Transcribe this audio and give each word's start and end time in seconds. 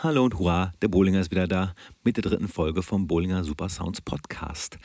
Hallo 0.00 0.24
und 0.24 0.38
hurra, 0.38 0.72
der 0.80 0.86
Bowlinger 0.86 1.18
ist 1.18 1.32
wieder 1.32 1.48
da 1.48 1.74
mit 2.04 2.16
der 2.16 2.22
dritten 2.22 2.46
Folge 2.46 2.84
vom 2.84 3.08
Bowlinger 3.08 3.42
Super 3.42 3.68
Sounds 3.68 4.00
Podcast. 4.00 4.78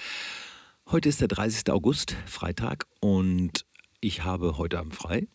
Heute 0.90 1.08
ist 1.08 1.22
der 1.22 1.28
30. 1.28 1.72
August, 1.72 2.16
Freitag, 2.26 2.88
und 3.00 3.64
ich 4.02 4.24
habe 4.24 4.58
heute 4.58 4.80
Abend 4.80 4.96
frei. 4.96 5.28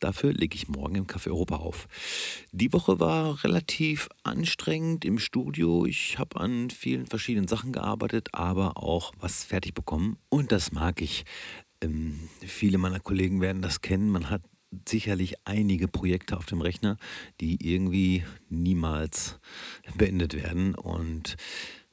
Dafür 0.00 0.32
lege 0.32 0.56
ich 0.56 0.68
morgen 0.68 0.94
im 0.94 1.06
Café 1.06 1.26
Europa 1.26 1.56
auf. 1.56 1.88
Die 2.52 2.72
Woche 2.72 3.00
war 3.00 3.44
relativ 3.44 4.08
anstrengend 4.22 5.04
im 5.04 5.18
Studio. 5.18 5.84
Ich 5.84 6.18
habe 6.18 6.40
an 6.40 6.70
vielen 6.70 7.04
verschiedenen 7.04 7.48
Sachen 7.48 7.72
gearbeitet, 7.72 8.30
aber 8.32 8.78
auch 8.78 9.12
was 9.20 9.44
fertig 9.44 9.74
bekommen. 9.74 10.16
Und 10.30 10.52
das 10.52 10.72
mag 10.72 11.02
ich. 11.02 11.26
Ähm, 11.82 12.18
viele 12.40 12.78
meiner 12.78 12.98
Kollegen 12.98 13.42
werden 13.42 13.60
das 13.60 13.82
kennen. 13.82 14.08
Man 14.08 14.30
hat 14.30 14.40
sicherlich 14.86 15.36
einige 15.46 15.88
Projekte 15.88 16.36
auf 16.36 16.46
dem 16.46 16.60
Rechner, 16.60 16.96
die 17.40 17.58
irgendwie 17.72 18.24
niemals 18.48 19.38
beendet 19.96 20.34
werden. 20.34 20.74
Und 20.74 21.36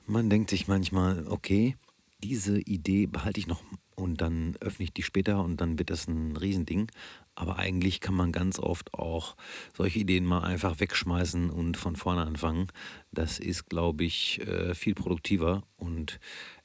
man 0.06 0.30
denkt 0.30 0.50
sich 0.50 0.68
manchmal, 0.68 1.26
okay, 1.28 1.76
diese 2.24 2.60
Idee 2.60 3.06
behalte 3.06 3.40
ich 3.40 3.48
noch 3.48 3.62
und 3.96 4.20
dann 4.22 4.58
öffne 4.60 4.86
ich 4.86 4.94
die 4.94 5.04
später 5.04 5.44
und 5.44 5.62
dann 5.62 5.80
wird 5.80 5.90
das 5.90 6.08
ein 6.08 6.36
Riesending. 6.36 6.92
Aber 7.36 7.58
eigentlich 7.58 8.00
kann 8.00 8.16
man 8.16 8.32
ganz 8.32 8.60
oft 8.60 8.94
auch 8.94 9.36
solche 9.76 10.00
Ideen 10.00 10.26
mal 10.26 10.44
einfach 10.44 10.80
wegschmeißen 10.80 11.50
und 11.50 11.78
von 11.78 11.96
vorne 11.96 12.24
anfangen. 12.24 12.68
Das 13.12 13.40
ist, 13.40 13.70
glaube 13.70 14.05
ich, 14.05 14.42
äh, 14.42 14.74
viel 14.74 14.96
produktiver 14.96 15.64
und 15.78 16.20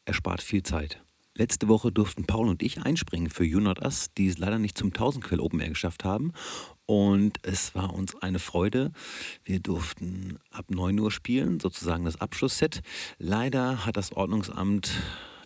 erspart 0.04 0.42
viel 0.42 0.62
Zeit. 0.62 1.02
Letzte 1.40 1.68
Woche 1.68 1.90
durften 1.90 2.26
Paul 2.26 2.50
und 2.50 2.62
ich 2.62 2.82
einspringen 2.82 3.30
für 3.30 3.46
You 3.46 3.60
Not 3.60 3.80
Us, 3.80 4.12
die 4.12 4.26
es 4.26 4.36
leider 4.36 4.58
nicht 4.58 4.76
zum 4.76 4.88
1000 4.88 5.24
Quell 5.24 5.40
Open 5.40 5.58
Air 5.60 5.70
geschafft 5.70 6.04
haben. 6.04 6.34
Und 6.84 7.38
es 7.40 7.74
war 7.74 7.94
uns 7.94 8.14
eine 8.20 8.38
Freude. 8.38 8.92
Wir 9.42 9.58
durften 9.60 10.38
ab 10.50 10.66
9 10.68 11.00
Uhr 11.00 11.10
spielen, 11.10 11.58
sozusagen 11.58 12.04
das 12.04 12.20
Abschlussset. 12.20 12.82
Leider 13.16 13.86
hat 13.86 13.96
das 13.96 14.12
Ordnungsamt 14.12 14.90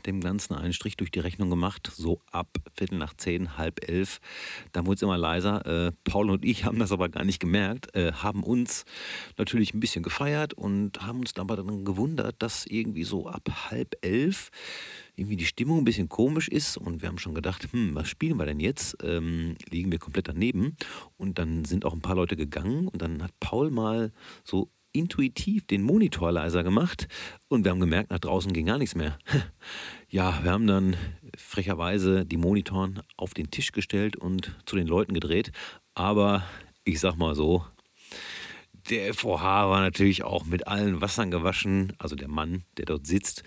dem 0.06 0.20
Ganzen 0.20 0.54
einen 0.54 0.72
Strich 0.72 0.96
durch 0.96 1.10
die 1.10 1.20
Rechnung 1.20 1.50
gemacht, 1.50 1.90
so 1.94 2.20
ab 2.30 2.48
Viertel 2.74 2.98
nach 2.98 3.14
zehn, 3.14 3.56
halb 3.56 3.88
elf. 3.88 4.20
Da 4.72 4.84
wurde 4.86 4.96
es 4.96 5.02
immer 5.02 5.18
leiser. 5.18 5.64
Äh, 5.66 5.92
Paul 6.04 6.30
und 6.30 6.44
ich 6.44 6.64
haben 6.64 6.78
das 6.78 6.92
aber 6.92 7.08
gar 7.08 7.24
nicht 7.24 7.40
gemerkt, 7.40 7.94
äh, 7.94 8.12
haben 8.12 8.42
uns 8.42 8.84
natürlich 9.36 9.74
ein 9.74 9.80
bisschen 9.80 10.02
gefeiert 10.02 10.54
und 10.54 11.04
haben 11.06 11.20
uns 11.20 11.36
aber 11.36 11.56
dann 11.56 11.84
gewundert, 11.84 12.36
dass 12.40 12.66
irgendwie 12.66 13.04
so 13.04 13.28
ab 13.28 13.70
halb 13.70 13.96
elf 14.02 14.50
irgendwie 15.16 15.36
die 15.36 15.46
Stimmung 15.46 15.78
ein 15.78 15.84
bisschen 15.84 16.08
komisch 16.08 16.48
ist 16.48 16.76
und 16.76 17.02
wir 17.02 17.08
haben 17.08 17.18
schon 17.18 17.34
gedacht, 17.34 17.68
hm, 17.72 17.94
was 17.94 18.08
spielen 18.08 18.38
wir 18.38 18.46
denn 18.46 18.60
jetzt? 18.60 18.96
Ähm, 19.02 19.56
liegen 19.70 19.92
wir 19.92 19.98
komplett 19.98 20.28
daneben 20.28 20.76
und 21.16 21.38
dann 21.38 21.64
sind 21.64 21.84
auch 21.84 21.92
ein 21.92 22.02
paar 22.02 22.16
Leute 22.16 22.36
gegangen 22.36 22.88
und 22.88 23.00
dann 23.00 23.22
hat 23.22 23.32
Paul 23.40 23.70
mal 23.70 24.12
so 24.42 24.70
intuitiv 24.94 25.66
den 25.66 25.82
Monitor 25.82 26.32
leiser 26.32 26.62
gemacht 26.62 27.08
und 27.48 27.64
wir 27.64 27.72
haben 27.72 27.80
gemerkt, 27.80 28.10
nach 28.10 28.20
draußen 28.20 28.52
ging 28.52 28.66
gar 28.66 28.78
nichts 28.78 28.94
mehr. 28.94 29.18
Ja, 30.10 30.44
wir 30.44 30.52
haben 30.52 30.68
dann 30.68 30.96
frecherweise 31.36 32.24
die 32.24 32.36
Monitoren 32.36 33.02
auf 33.16 33.34
den 33.34 33.50
Tisch 33.50 33.72
gestellt 33.72 34.14
und 34.14 34.56
zu 34.64 34.76
den 34.76 34.86
Leuten 34.86 35.12
gedreht, 35.12 35.50
aber 35.94 36.44
ich 36.84 37.00
sag 37.00 37.16
mal 37.16 37.34
so, 37.34 37.64
der 38.90 39.12
FOH 39.12 39.40
war 39.42 39.80
natürlich 39.80 40.22
auch 40.22 40.44
mit 40.44 40.68
allen 40.68 41.00
Wassern 41.00 41.32
gewaschen, 41.32 41.94
also 41.98 42.14
der 42.14 42.28
Mann, 42.28 42.62
der 42.76 42.84
dort 42.84 43.08
sitzt. 43.08 43.42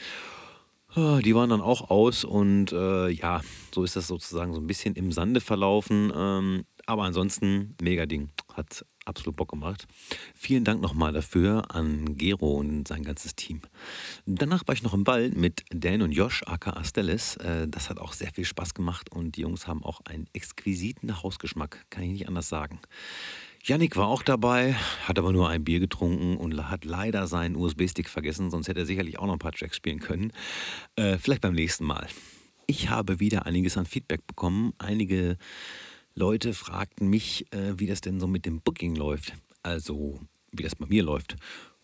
Ah, 0.93 1.19
die 1.23 1.35
waren 1.35 1.49
dann 1.49 1.61
auch 1.61 1.89
aus 1.89 2.23
und 2.23 2.71
äh, 2.71 3.09
ja, 3.09 3.41
so 3.73 3.83
ist 3.83 3.95
das 3.95 4.07
sozusagen 4.07 4.53
so 4.53 4.59
ein 4.59 4.67
bisschen 4.67 4.95
im 4.95 5.11
Sande 5.11 5.41
verlaufen. 5.41 6.11
Ähm, 6.13 6.65
aber 6.87 7.03
ansonsten 7.03 7.75
mega 7.81 8.05
Ding. 8.05 8.29
Hat 8.53 8.83
absolut 9.05 9.35
Bock 9.35 9.49
gemacht. 9.49 9.87
Vielen 10.33 10.63
Dank 10.63 10.81
nochmal 10.81 11.13
dafür 11.13 11.75
an 11.75 12.17
Gero 12.17 12.55
und 12.55 12.87
sein 12.87 13.03
ganzes 13.03 13.35
Team. 13.35 13.61
Danach 14.25 14.67
war 14.67 14.73
ich 14.73 14.83
noch 14.83 14.93
im 14.93 15.03
Ball 15.03 15.29
mit 15.29 15.63
Dan 15.69 16.01
und 16.01 16.11
Josh, 16.11 16.43
aka 16.45 16.71
Astelis. 16.71 17.35
Äh, 17.37 17.67
das 17.67 17.89
hat 17.89 17.99
auch 17.99 18.13
sehr 18.13 18.31
viel 18.33 18.45
Spaß 18.45 18.73
gemacht 18.73 19.11
und 19.11 19.35
die 19.35 19.41
Jungs 19.41 19.67
haben 19.67 19.83
auch 19.83 20.01
einen 20.05 20.27
exquisiten 20.33 21.21
Hausgeschmack, 21.21 21.85
kann 21.89 22.03
ich 22.03 22.11
nicht 22.11 22.27
anders 22.27 22.49
sagen. 22.49 22.79
Yannick 23.63 23.97
war 23.97 24.07
auch 24.07 24.23
dabei, 24.23 24.75
hat 25.03 25.19
aber 25.19 25.33
nur 25.33 25.49
ein 25.49 25.63
Bier 25.63 25.81
getrunken 25.81 26.37
und 26.37 26.69
hat 26.69 26.85
leider 26.85 27.27
seinen 27.27 27.57
USB-Stick 27.57 28.09
vergessen, 28.09 28.49
sonst 28.49 28.69
hätte 28.69 28.79
er 28.79 28.85
sicherlich 28.85 29.19
auch 29.19 29.25
noch 29.25 29.33
ein 29.33 29.39
paar 29.39 29.51
Tracks 29.51 29.75
spielen 29.75 29.99
können. 29.99 30.31
Äh, 30.95 31.17
vielleicht 31.17 31.41
beim 31.41 31.53
nächsten 31.53 31.83
Mal. 31.83 32.07
Ich 32.65 32.89
habe 32.89 33.19
wieder 33.19 33.45
einiges 33.45 33.77
an 33.77 33.85
Feedback 33.85 34.25
bekommen. 34.27 34.73
Einige 34.77 35.37
Leute 36.17 36.55
fragten 36.55 37.09
mich, 37.11 37.45
äh, 37.53 37.77
wie 37.77 37.85
das 37.85 38.01
denn 38.01 38.19
so 38.19 38.25
mit 38.25 38.47
dem 38.47 38.59
Booking 38.61 38.95
läuft. 38.95 39.33
Also, 39.61 40.19
wie 40.51 40.63
das 40.63 40.75
bei 40.75 40.87
mir 40.87 41.03
läuft. 41.03 41.35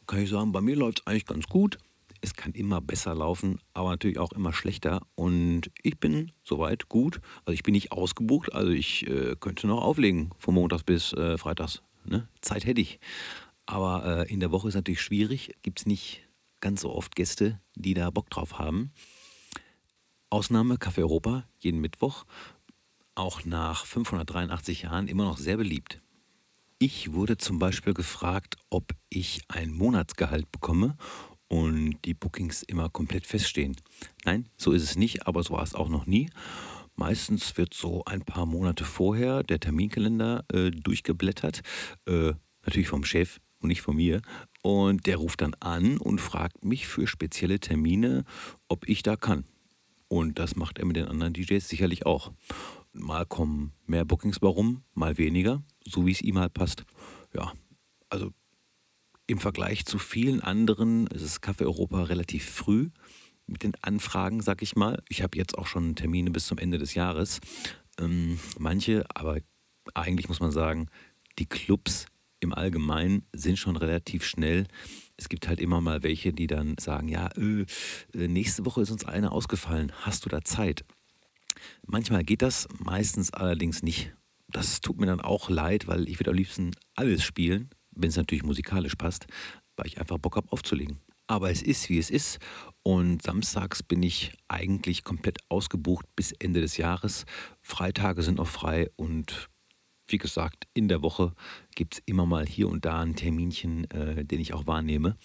Kann 0.08 0.24
ich 0.24 0.32
sagen, 0.32 0.52
bei 0.52 0.60
mir 0.60 0.76
läuft 0.76 1.02
es 1.02 1.06
eigentlich 1.06 1.28
ganz 1.28 1.46
gut. 1.46 1.78
Es 2.20 2.34
kann 2.34 2.54
immer 2.54 2.82
besser 2.82 3.14
laufen, 3.14 3.60
aber 3.76 3.92
natürlich 3.92 4.18
auch 4.18 4.32
immer 4.32 4.52
schlechter. 4.52 5.06
Und 5.14 5.70
ich 5.84 6.00
bin 6.00 6.32
soweit 6.44 6.90
gut. 6.90 7.22
Also 7.46 7.54
ich 7.54 7.62
bin 7.62 7.74
nicht 7.74 7.92
ausgebucht, 7.92 8.52
also 8.54 8.72
ich 8.72 9.06
äh, 9.06 9.36
könnte 9.40 9.68
noch 9.68 9.84
auflegen 9.84 10.32
von 10.40 10.56
Montags 10.56 10.84
bis 10.84 11.14
äh, 11.14 11.38
Freitags. 11.38 11.84
Ne? 12.04 12.28
Zeit 12.42 12.66
hätte 12.66 12.82
ich. 12.82 13.00
Aber 13.68 14.26
äh, 14.28 14.34
in 14.34 14.40
der 14.40 14.52
Woche 14.52 14.68
ist 14.68 14.74
natürlich 14.74 15.02
schwierig. 15.02 15.54
Gibt 15.62 15.82
es 15.82 15.86
nicht 15.86 16.28
ganz 16.60 16.82
so 16.82 16.92
oft 16.92 17.16
Gäste, 17.16 17.60
die 17.76 17.94
da 17.94 18.10
Bock 18.10 18.32
drauf 18.32 18.58
haben. 18.58 18.94
Ausnahme 20.32 20.78
Café 20.78 21.02
Europa, 21.02 21.48
jeden 21.60 21.82
Mittwoch. 21.82 22.26
Auch 23.16 23.46
nach 23.46 23.86
583 23.86 24.84
Jahren 24.84 25.08
immer 25.08 25.26
noch 25.26 25.38
sehr 25.38 25.58
beliebt. 25.58 26.02
Ich 26.80 27.14
wurde 27.14 27.38
zum 27.38 27.60
Beispiel 27.60 27.94
gefragt, 27.94 28.56
ob 28.70 28.94
ich 29.10 29.44
ein 29.48 29.72
Monatsgehalt 29.72 30.52
bekomme 30.52 30.98
und 31.48 31.98
die 32.06 32.16
Bookings 32.16 32.64
immer 32.64 32.90
komplett 32.90 33.28
feststehen. 33.28 33.76
Nein, 34.26 34.50
so 34.58 34.72
ist 34.72 34.84
es 34.84 34.96
nicht, 34.96 35.28
aber 35.28 35.44
so 35.44 35.54
war 35.54 35.64
es 35.64 35.76
auch 35.76 35.90
noch 35.90 36.08
nie. 36.08 36.30
Meistens 36.96 37.56
wird 37.58 37.74
so 37.74 38.04
ein 38.06 38.24
paar 38.24 38.48
Monate 38.48 38.84
vorher 38.84 39.44
der 39.44 39.60
Terminkalender 39.60 40.44
äh, 40.52 40.72
durchgeblättert, 40.72 41.62
äh, 42.08 42.34
natürlich 42.64 42.88
vom 42.88 43.04
Chef 43.04 43.40
und 43.60 43.70
nicht 43.70 43.82
von 43.82 43.96
mir. 43.96 44.22
Und 44.64 45.06
der 45.06 45.18
ruft 45.18 45.42
dann 45.42 45.56
an 45.60 45.98
und 46.00 46.20
fragt 46.20 46.66
mich 46.66 46.88
für 46.88 47.06
spezielle 47.06 47.60
Termine, 47.60 48.26
ob 48.68 48.88
ich 48.90 49.04
da 49.04 49.16
kann. 49.16 49.46
Und 50.08 50.40
das 50.40 50.56
macht 50.56 50.80
er 50.80 50.86
mit 50.86 50.96
den 50.96 51.08
anderen 51.08 51.34
DJs 51.34 51.68
sicherlich 51.68 52.06
auch. 52.06 52.32
Mal 52.94 53.26
kommen 53.26 53.74
mehr 53.86 54.06
Bookings 54.06 54.42
warum, 54.42 54.84
mal 54.94 55.18
weniger, 55.18 55.64
so 55.86 56.06
wie 56.06 56.12
es 56.12 56.22
ihm 56.22 56.38
halt 56.38 56.54
passt. 56.54 56.86
Ja, 57.34 57.54
also 58.10 58.32
im 59.26 59.40
Vergleich 59.40 59.86
zu 59.86 59.98
vielen 59.98 60.42
anderen 60.42 61.08
ist 61.08 61.22
es 61.22 61.42
Café 61.42 61.64
Europa 61.64 62.04
relativ 62.04 62.50
früh 62.50 62.90
mit 63.48 63.64
den 63.64 63.74
Anfragen, 63.82 64.42
sag 64.42 64.62
ich 64.62 64.76
mal. 64.76 65.02
Ich 65.10 65.22
habe 65.22 65.38
jetzt 65.38 65.58
auch 65.58 65.68
schon 65.68 65.96
Termine 65.96 66.32
bis 66.32 66.48
zum 66.48 66.58
Ende 66.58 66.78
des 66.78 66.94
Jahres. 66.94 67.40
Ähm, 68.00 68.40
manche, 68.58 69.06
aber 69.14 69.40
eigentlich 69.94 70.30
muss 70.30 70.40
man 70.40 70.52
sagen, 70.52 70.88
die 71.40 71.46
Clubs 71.46 72.06
im 72.40 72.54
Allgemeinen 72.54 73.26
sind 73.34 73.58
schon 73.58 73.78
relativ 73.78 74.24
schnell. 74.26 74.68
Es 75.18 75.30
gibt 75.30 75.48
halt 75.48 75.60
immer 75.60 75.82
mal 75.82 76.04
welche, 76.04 76.34
die 76.34 76.48
dann 76.48 76.76
sagen, 76.80 77.08
ja, 77.08 77.30
äh, 77.38 77.66
äh 78.14 78.28
nächste 78.28 78.66
Woche 78.66 78.82
ist 78.82 78.92
uns 78.92 79.06
eine 79.06 79.32
ausgefallen, 79.32 79.92
hast 80.02 80.26
du 80.26 80.30
da 80.30 80.42
Zeit? 80.44 80.84
Manchmal 81.86 82.24
geht 82.24 82.42
das, 82.42 82.68
meistens 82.80 83.32
allerdings 83.32 83.84
nicht. 83.84 84.14
Das 84.48 84.82
tut 84.82 85.00
mir 85.00 85.08
dann 85.08 85.22
auch 85.22 85.50
leid, 85.50 85.88
weil 85.88 86.08
ich 86.08 86.20
würde 86.20 86.32
am 86.32 86.38
liebsten 86.38 86.72
alles 86.96 87.24
spielen, 87.24 87.70
wenn 87.92 88.10
es 88.10 88.18
natürlich 88.18 88.44
musikalisch 88.44 88.96
passt, 88.96 89.26
weil 89.76 89.88
ich 89.88 90.00
einfach 90.00 90.18
Bock 90.18 90.36
habe 90.36 90.52
aufzulegen. 90.52 91.00
Aber 91.28 91.50
es 91.50 91.62
ist, 91.62 91.90
wie 91.90 91.98
es 91.98 92.10
ist. 92.10 92.40
Und 92.84 93.24
samstags 93.24 93.82
bin 93.82 94.04
ich 94.04 94.34
eigentlich 94.48 95.04
komplett 95.04 95.40
ausgebucht 95.50 96.06
bis 96.16 96.34
Ende 96.34 96.62
des 96.62 96.78
Jahres. 96.78 97.26
Freitage 97.62 98.24
sind 98.24 98.38
noch 98.38 98.48
frei 98.48 98.90
und 98.96 99.50
wie 100.08 100.18
gesagt, 100.18 100.68
in 100.74 100.90
der 100.90 101.02
Woche 101.02 101.34
gibt 101.76 101.96
es 101.96 102.04
immer 102.06 102.26
mal 102.26 102.46
hier 102.46 102.68
und 102.68 102.86
da 102.86 103.02
ein 103.02 103.16
Terminchen, 103.16 103.90
äh, 103.92 104.26
den 104.26 104.42
ich 104.42 104.54
auch 104.54 104.68
wahrnehme. 104.68 105.18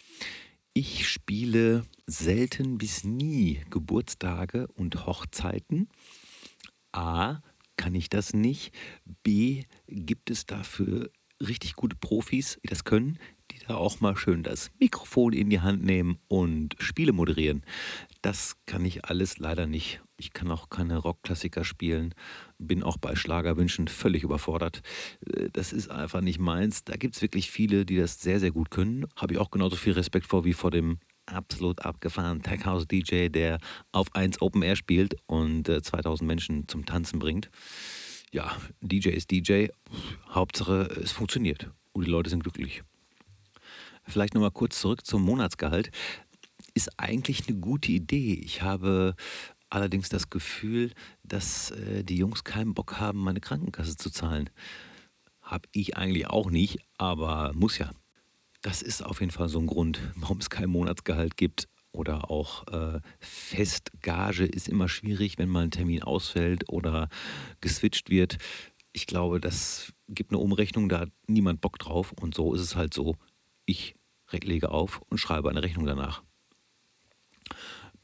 Ich 0.73 1.09
spiele 1.09 1.85
selten 2.07 2.79
bis 2.79 3.03
nie 3.03 3.61
Geburtstage 3.69 4.69
und 4.69 5.07
Hochzeiten. 5.07 5.89
A, 6.93 7.41
kann 7.77 7.95
ich 7.95 8.09
das 8.09 8.35
nicht. 8.35 8.75
B, 9.23 9.65
gibt 9.87 10.31
es 10.31 10.47
dafür 10.47 11.11
richtig 11.41 11.75
gute 11.75 11.97
Profis, 11.97 12.59
die 12.63 12.69
das 12.69 12.85
können, 12.85 13.19
die 13.51 13.59
da 13.67 13.77
auch 13.77 14.01
mal 14.01 14.17
schön 14.17 14.43
das 14.43 14.71
Mikrofon 14.79 15.33
in 15.33 15.51
die 15.51 15.61
Hand 15.61 15.85
nehmen 15.85 16.19
und 16.29 16.75
Spiele 16.79 17.13
moderieren. 17.13 17.63
Das 18.23 18.57
kann 18.67 18.85
ich 18.85 19.05
alles 19.05 19.39
leider 19.39 19.67
nicht. 19.67 20.01
Ich 20.17 20.33
kann 20.33 20.51
auch 20.51 20.69
keine 20.69 20.97
Rockklassiker 20.97 21.65
spielen, 21.65 22.15
bin 22.59 22.83
auch 22.83 22.97
bei 22.97 23.15
Schlagerwünschen 23.15 23.87
völlig 23.87 24.25
überfordert. 24.25 24.83
Äh, 25.27 25.51
das 25.53 25.73
ist 25.73 25.91
einfach 25.91 26.21
nicht 26.21 26.41
meins. 26.41 26.85
Da 26.85 26.97
gibt 26.97 27.15
es 27.15 27.23
wirklich 27.23 27.51
viele, 27.51 27.87
die 27.87 27.97
das 27.97 28.21
sehr, 28.21 28.41
sehr 28.41 28.51
gut 28.51 28.71
können. 28.71 29.07
Habe 29.15 29.35
ich 29.35 29.39
auch 29.39 29.51
genauso 29.51 29.77
viel 29.77 29.93
Respekt 29.93 30.27
vor 30.27 30.45
wie 30.45 30.55
vor 30.55 30.73
dem 30.73 30.99
absolut 31.35 31.85
abgefahrenen 31.85 32.43
Tech 32.43 32.65
House 32.65 32.87
DJ, 32.87 33.29
der 33.29 33.59
auf 33.93 34.09
1 34.15 34.41
Open 34.43 34.63
Air 34.63 34.77
spielt 34.77 35.17
und 35.27 35.69
äh, 35.69 35.83
2000 35.83 36.27
Menschen 36.27 36.69
zum 36.69 36.87
Tanzen 36.87 37.19
bringt 37.19 37.51
ja, 38.33 38.57
DJ 38.81 39.11
ist 39.11 39.31
DJ. 39.31 39.69
Hauptsache, 40.31 40.83
es 41.03 41.13
funktioniert 41.13 41.71
und 41.93 42.07
die 42.07 42.11
Leute 42.11 42.31
sind 42.31 42.43
glücklich. 42.43 42.83
Vielleicht 44.05 44.35
nochmal 44.35 44.51
kurz 44.51 44.81
zurück 44.81 45.05
zum 45.05 45.23
Monatsgehalt. 45.23 45.91
Ist 46.75 46.99
eigentlich 46.99 47.49
eine 47.49 47.59
gute 47.59 47.93
Idee. 47.93 48.35
Ich 48.35 48.63
habe 48.63 49.15
allerdings 49.71 50.09
das 50.09 50.31
Gefühl, 50.31 50.93
dass 51.23 51.71
äh, 51.73 52.05
die 52.05 52.17
Jungs 52.17 52.45
keinen 52.45 52.75
Bock 52.75 52.99
haben, 52.99 53.19
meine 53.19 53.41
Krankenkasse 53.41 53.97
zu 53.97 54.11
zahlen. 54.11 54.51
Habe 55.43 55.69
ich 55.73 55.97
eigentlich 55.97 56.27
auch 56.27 56.51
nicht, 56.51 56.79
aber 56.97 57.53
muss 57.55 57.79
ja. 57.79 57.91
Das 58.63 58.83
ist 58.83 59.03
auf 59.03 59.21
jeden 59.21 59.31
Fall 59.31 59.49
so 59.49 59.61
ein 59.61 59.67
Grund, 59.67 60.01
warum 60.17 60.39
es 60.39 60.51
kein 60.51 60.69
Monatsgehalt 60.71 61.37
gibt. 61.37 61.69
Oder 61.93 62.31
auch 62.31 62.67
äh, 62.69 63.01
Festgage 63.19 64.45
ist 64.45 64.69
immer 64.69 64.89
schwierig, 64.89 65.39
wenn 65.39 65.49
mal 65.49 65.65
ein 65.65 65.71
Termin 65.71 66.03
ausfällt 66.03 66.69
oder 66.69 67.09
geswitcht 67.61 68.11
wird. 68.11 68.39
Ich 68.93 69.07
glaube, 69.07 69.41
das 69.41 69.93
gibt 70.09 70.31
eine 70.31 70.39
Umrechnung, 70.39 70.89
da 70.89 71.01
hat 71.01 71.11
niemand 71.27 71.61
Bock 71.61 71.79
drauf. 71.79 72.13
Und 72.21 72.35
so 72.35 72.53
ist 72.55 72.61
es 72.61 72.77
halt 72.77 72.93
so. 72.93 73.17
Ich 73.65 73.95
lege 74.31 74.71
auf 74.71 75.01
und 75.09 75.19
schreibe 75.19 75.49
eine 75.49 75.63
Rechnung 75.63 75.87
danach. 75.87 76.23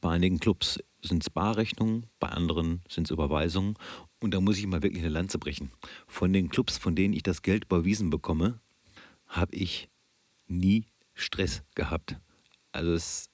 Bei 0.00 0.10
einigen 0.10 0.38
Clubs 0.38 0.78
sind 1.02 1.22
es 1.22 1.30
Barrechnungen, 1.30 2.06
bei 2.18 2.28
anderen 2.28 2.82
sind 2.88 3.04
es 3.04 3.10
Überweisungen. 3.10 3.74
Und 4.20 4.32
da 4.32 4.40
muss 4.40 4.58
ich 4.58 4.66
mal 4.66 4.82
wirklich 4.82 5.02
eine 5.02 5.12
Lanze 5.12 5.38
brechen. 5.38 5.70
Von 6.06 6.32
den 6.32 6.48
Clubs, 6.48 6.78
von 6.78 6.94
denen 6.94 7.12
ich 7.12 7.22
das 7.22 7.42
Geld 7.42 7.64
überwiesen 7.64 8.10
bekomme, 8.10 8.60
habe 9.26 9.54
ich 9.54 9.88
nie 10.46 10.86
Stress 11.14 11.62
gehabt. 11.74 12.18
Also 12.72 12.92
es 12.92 13.30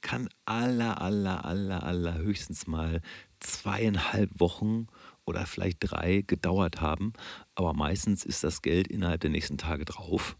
kann 0.00 0.28
aller, 0.44 1.00
aller, 1.00 1.44
aller, 1.44 1.82
aller 1.82 2.18
höchstens 2.18 2.66
mal 2.66 3.00
zweieinhalb 3.38 4.40
Wochen 4.40 4.86
oder 5.24 5.46
vielleicht 5.46 5.78
drei 5.80 6.22
gedauert 6.22 6.80
haben. 6.80 7.12
Aber 7.54 7.74
meistens 7.74 8.24
ist 8.24 8.44
das 8.44 8.62
Geld 8.62 8.88
innerhalb 8.88 9.20
der 9.20 9.30
nächsten 9.30 9.58
Tage 9.58 9.84
drauf. 9.84 10.36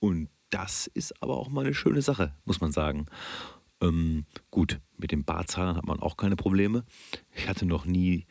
Und 0.00 0.28
das 0.50 0.86
ist 0.86 1.22
aber 1.22 1.36
auch 1.36 1.48
mal 1.48 1.64
eine 1.64 1.74
schöne 1.74 2.02
Sache, 2.02 2.34
muss 2.44 2.60
man 2.60 2.72
sagen. 2.72 3.06
Ähm, 3.80 4.26
gut, 4.50 4.80
mit 4.96 5.10
den 5.10 5.24
Barzahlern 5.24 5.76
hat 5.76 5.86
man 5.86 6.00
auch 6.00 6.16
keine 6.16 6.36
Probleme. 6.36 6.84
Ich 7.34 7.48
hatte 7.48 7.66
noch 7.66 7.84
nie 7.84 8.26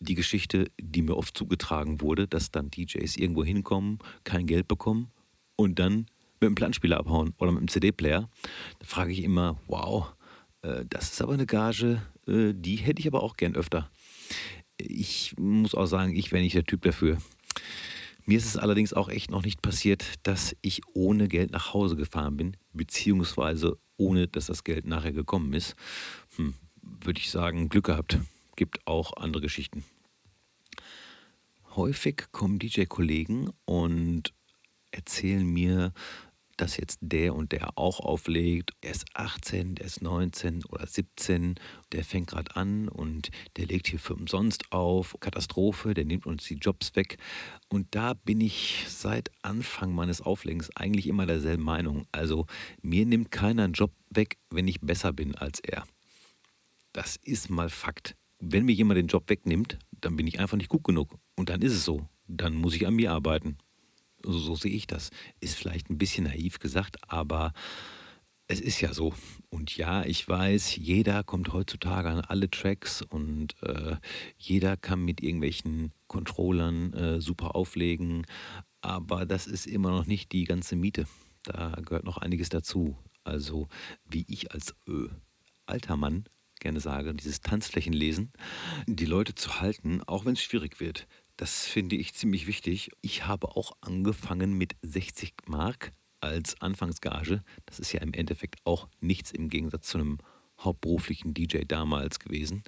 die 0.00 0.14
Geschichte, 0.14 0.70
die 0.80 1.02
mir 1.02 1.16
oft 1.16 1.36
zugetragen 1.36 2.00
wurde, 2.00 2.26
dass 2.26 2.50
dann 2.50 2.70
DJs 2.70 3.16
irgendwo 3.16 3.44
hinkommen, 3.44 3.98
kein 4.24 4.46
Geld 4.46 4.68
bekommen 4.68 5.10
und 5.56 5.78
dann 5.78 6.06
mit 6.40 6.48
dem 6.48 6.54
Planspieler 6.54 6.98
abhauen 6.98 7.34
oder 7.38 7.52
mit 7.52 7.60
dem 7.60 7.68
CD-Player. 7.68 8.28
Da 8.78 8.86
frage 8.86 9.12
ich 9.12 9.22
immer, 9.22 9.58
wow, 9.66 10.14
äh, 10.62 10.84
das 10.88 11.12
ist 11.12 11.22
aber 11.22 11.34
eine 11.34 11.46
Gage, 11.46 12.02
äh, 12.26 12.52
die 12.54 12.76
hätte 12.76 13.00
ich 13.00 13.06
aber 13.06 13.22
auch 13.22 13.36
gern 13.36 13.54
öfter. 13.54 13.90
Ich 14.78 15.34
muss 15.38 15.74
auch 15.74 15.86
sagen, 15.86 16.14
ich 16.14 16.32
wäre 16.32 16.42
nicht 16.42 16.54
der 16.54 16.64
Typ 16.64 16.82
dafür. 16.82 17.18
Mir 18.28 18.38
ist 18.38 18.46
es 18.46 18.56
allerdings 18.56 18.92
auch 18.92 19.08
echt 19.08 19.30
noch 19.30 19.44
nicht 19.44 19.62
passiert, 19.62 20.04
dass 20.24 20.56
ich 20.60 20.80
ohne 20.94 21.28
Geld 21.28 21.52
nach 21.52 21.72
Hause 21.72 21.94
gefahren 21.94 22.36
bin, 22.36 22.56
beziehungsweise 22.72 23.78
ohne 23.96 24.26
dass 24.26 24.46
das 24.46 24.64
Geld 24.64 24.84
nachher 24.84 25.12
gekommen 25.12 25.52
ist. 25.52 25.76
Hm, 26.34 26.54
Würde 26.82 27.20
ich 27.20 27.30
sagen, 27.30 27.68
Glück 27.68 27.86
gehabt. 27.86 28.18
Gibt 28.56 28.86
auch 28.86 29.16
andere 29.16 29.42
Geschichten. 29.42 29.84
Häufig 31.76 32.24
kommen 32.32 32.58
DJ-Kollegen 32.58 33.50
und 33.64 34.32
erzählen 34.90 35.46
mir, 35.46 35.92
dass 36.56 36.76
jetzt 36.76 36.98
der 37.00 37.34
und 37.34 37.52
der 37.52 37.78
auch 37.78 38.00
auflegt. 38.00 38.72
Er 38.80 38.92
ist 38.92 39.04
18, 39.14 39.76
der 39.76 39.86
ist 39.86 40.02
19 40.02 40.64
oder 40.66 40.86
17, 40.86 41.56
der 41.92 42.04
fängt 42.04 42.28
gerade 42.28 42.56
an 42.56 42.88
und 42.88 43.30
der 43.56 43.66
legt 43.66 43.88
hier 43.88 43.98
für 43.98 44.14
umsonst 44.14 44.72
auf. 44.72 45.16
Katastrophe, 45.20 45.94
der 45.94 46.04
nimmt 46.04 46.26
uns 46.26 46.44
die 46.44 46.54
Jobs 46.54 46.96
weg. 46.96 47.18
Und 47.68 47.94
da 47.94 48.14
bin 48.14 48.40
ich 48.40 48.84
seit 48.88 49.30
Anfang 49.42 49.92
meines 49.94 50.20
Auflegens 50.20 50.74
eigentlich 50.76 51.06
immer 51.06 51.26
derselben 51.26 51.64
Meinung. 51.64 52.06
Also 52.12 52.46
mir 52.82 53.06
nimmt 53.06 53.30
keiner 53.30 53.64
einen 53.64 53.74
Job 53.74 53.92
weg, 54.10 54.38
wenn 54.50 54.68
ich 54.68 54.80
besser 54.80 55.12
bin 55.12 55.34
als 55.34 55.60
er. 55.60 55.84
Das 56.92 57.16
ist 57.16 57.50
mal 57.50 57.68
Fakt. 57.68 58.16
Wenn 58.38 58.64
mir 58.64 58.72
jemand 58.72 58.98
den 58.98 59.06
Job 59.06 59.28
wegnimmt, 59.28 59.78
dann 60.00 60.16
bin 60.16 60.26
ich 60.26 60.40
einfach 60.40 60.56
nicht 60.56 60.68
gut 60.68 60.84
genug. 60.84 61.18
Und 61.36 61.50
dann 61.50 61.62
ist 61.62 61.72
es 61.72 61.84
so. 61.84 62.08
Dann 62.28 62.54
muss 62.54 62.74
ich 62.74 62.86
an 62.86 62.94
mir 62.94 63.12
arbeiten 63.12 63.58
so, 64.32 64.38
so 64.38 64.54
sehe 64.54 64.72
ich 64.72 64.86
das. 64.86 65.10
Ist 65.40 65.54
vielleicht 65.54 65.90
ein 65.90 65.98
bisschen 65.98 66.24
naiv 66.24 66.58
gesagt, 66.58 66.96
aber 67.08 67.52
es 68.48 68.60
ist 68.60 68.80
ja 68.80 68.92
so. 68.92 69.14
Und 69.48 69.76
ja, 69.76 70.04
ich 70.04 70.28
weiß, 70.28 70.76
jeder 70.76 71.24
kommt 71.24 71.52
heutzutage 71.52 72.08
an 72.08 72.20
alle 72.20 72.50
Tracks 72.50 73.02
und 73.02 73.60
äh, 73.62 73.96
jeder 74.38 74.76
kann 74.76 75.04
mit 75.04 75.22
irgendwelchen 75.22 75.92
Controllern 76.06 76.92
äh, 76.92 77.20
super 77.20 77.56
auflegen. 77.56 78.26
Aber 78.80 79.26
das 79.26 79.46
ist 79.46 79.66
immer 79.66 79.90
noch 79.90 80.06
nicht 80.06 80.32
die 80.32 80.44
ganze 80.44 80.76
Miete. 80.76 81.06
Da 81.44 81.70
gehört 81.84 82.04
noch 82.04 82.18
einiges 82.18 82.48
dazu. 82.48 82.96
Also, 83.24 83.68
wie 84.04 84.24
ich 84.28 84.52
als 84.52 84.76
äh, 84.88 85.08
alter 85.66 85.96
Mann 85.96 86.24
gerne 86.60 86.80
sage, 86.80 87.14
dieses 87.14 87.40
Tanzflächenlesen, 87.40 88.32
die 88.86 89.06
Leute 89.06 89.34
zu 89.34 89.60
halten, 89.60 90.02
auch 90.06 90.24
wenn 90.24 90.34
es 90.34 90.42
schwierig 90.42 90.80
wird. 90.80 91.06
Das 91.36 91.66
finde 91.66 91.96
ich 91.96 92.14
ziemlich 92.14 92.46
wichtig. 92.46 92.90
Ich 93.02 93.26
habe 93.26 93.56
auch 93.56 93.72
angefangen 93.82 94.54
mit 94.54 94.74
60 94.82 95.34
Mark 95.46 95.92
als 96.20 96.60
Anfangsgage. 96.62 97.42
Das 97.66 97.78
ist 97.78 97.92
ja 97.92 98.00
im 98.00 98.14
Endeffekt 98.14 98.56
auch 98.64 98.88
nichts 99.00 99.32
im 99.32 99.48
Gegensatz 99.50 99.88
zu 99.88 99.98
einem 99.98 100.18
hauptberuflichen 100.58 101.34
DJ 101.34 101.64
damals 101.68 102.18
gewesen. 102.18 102.64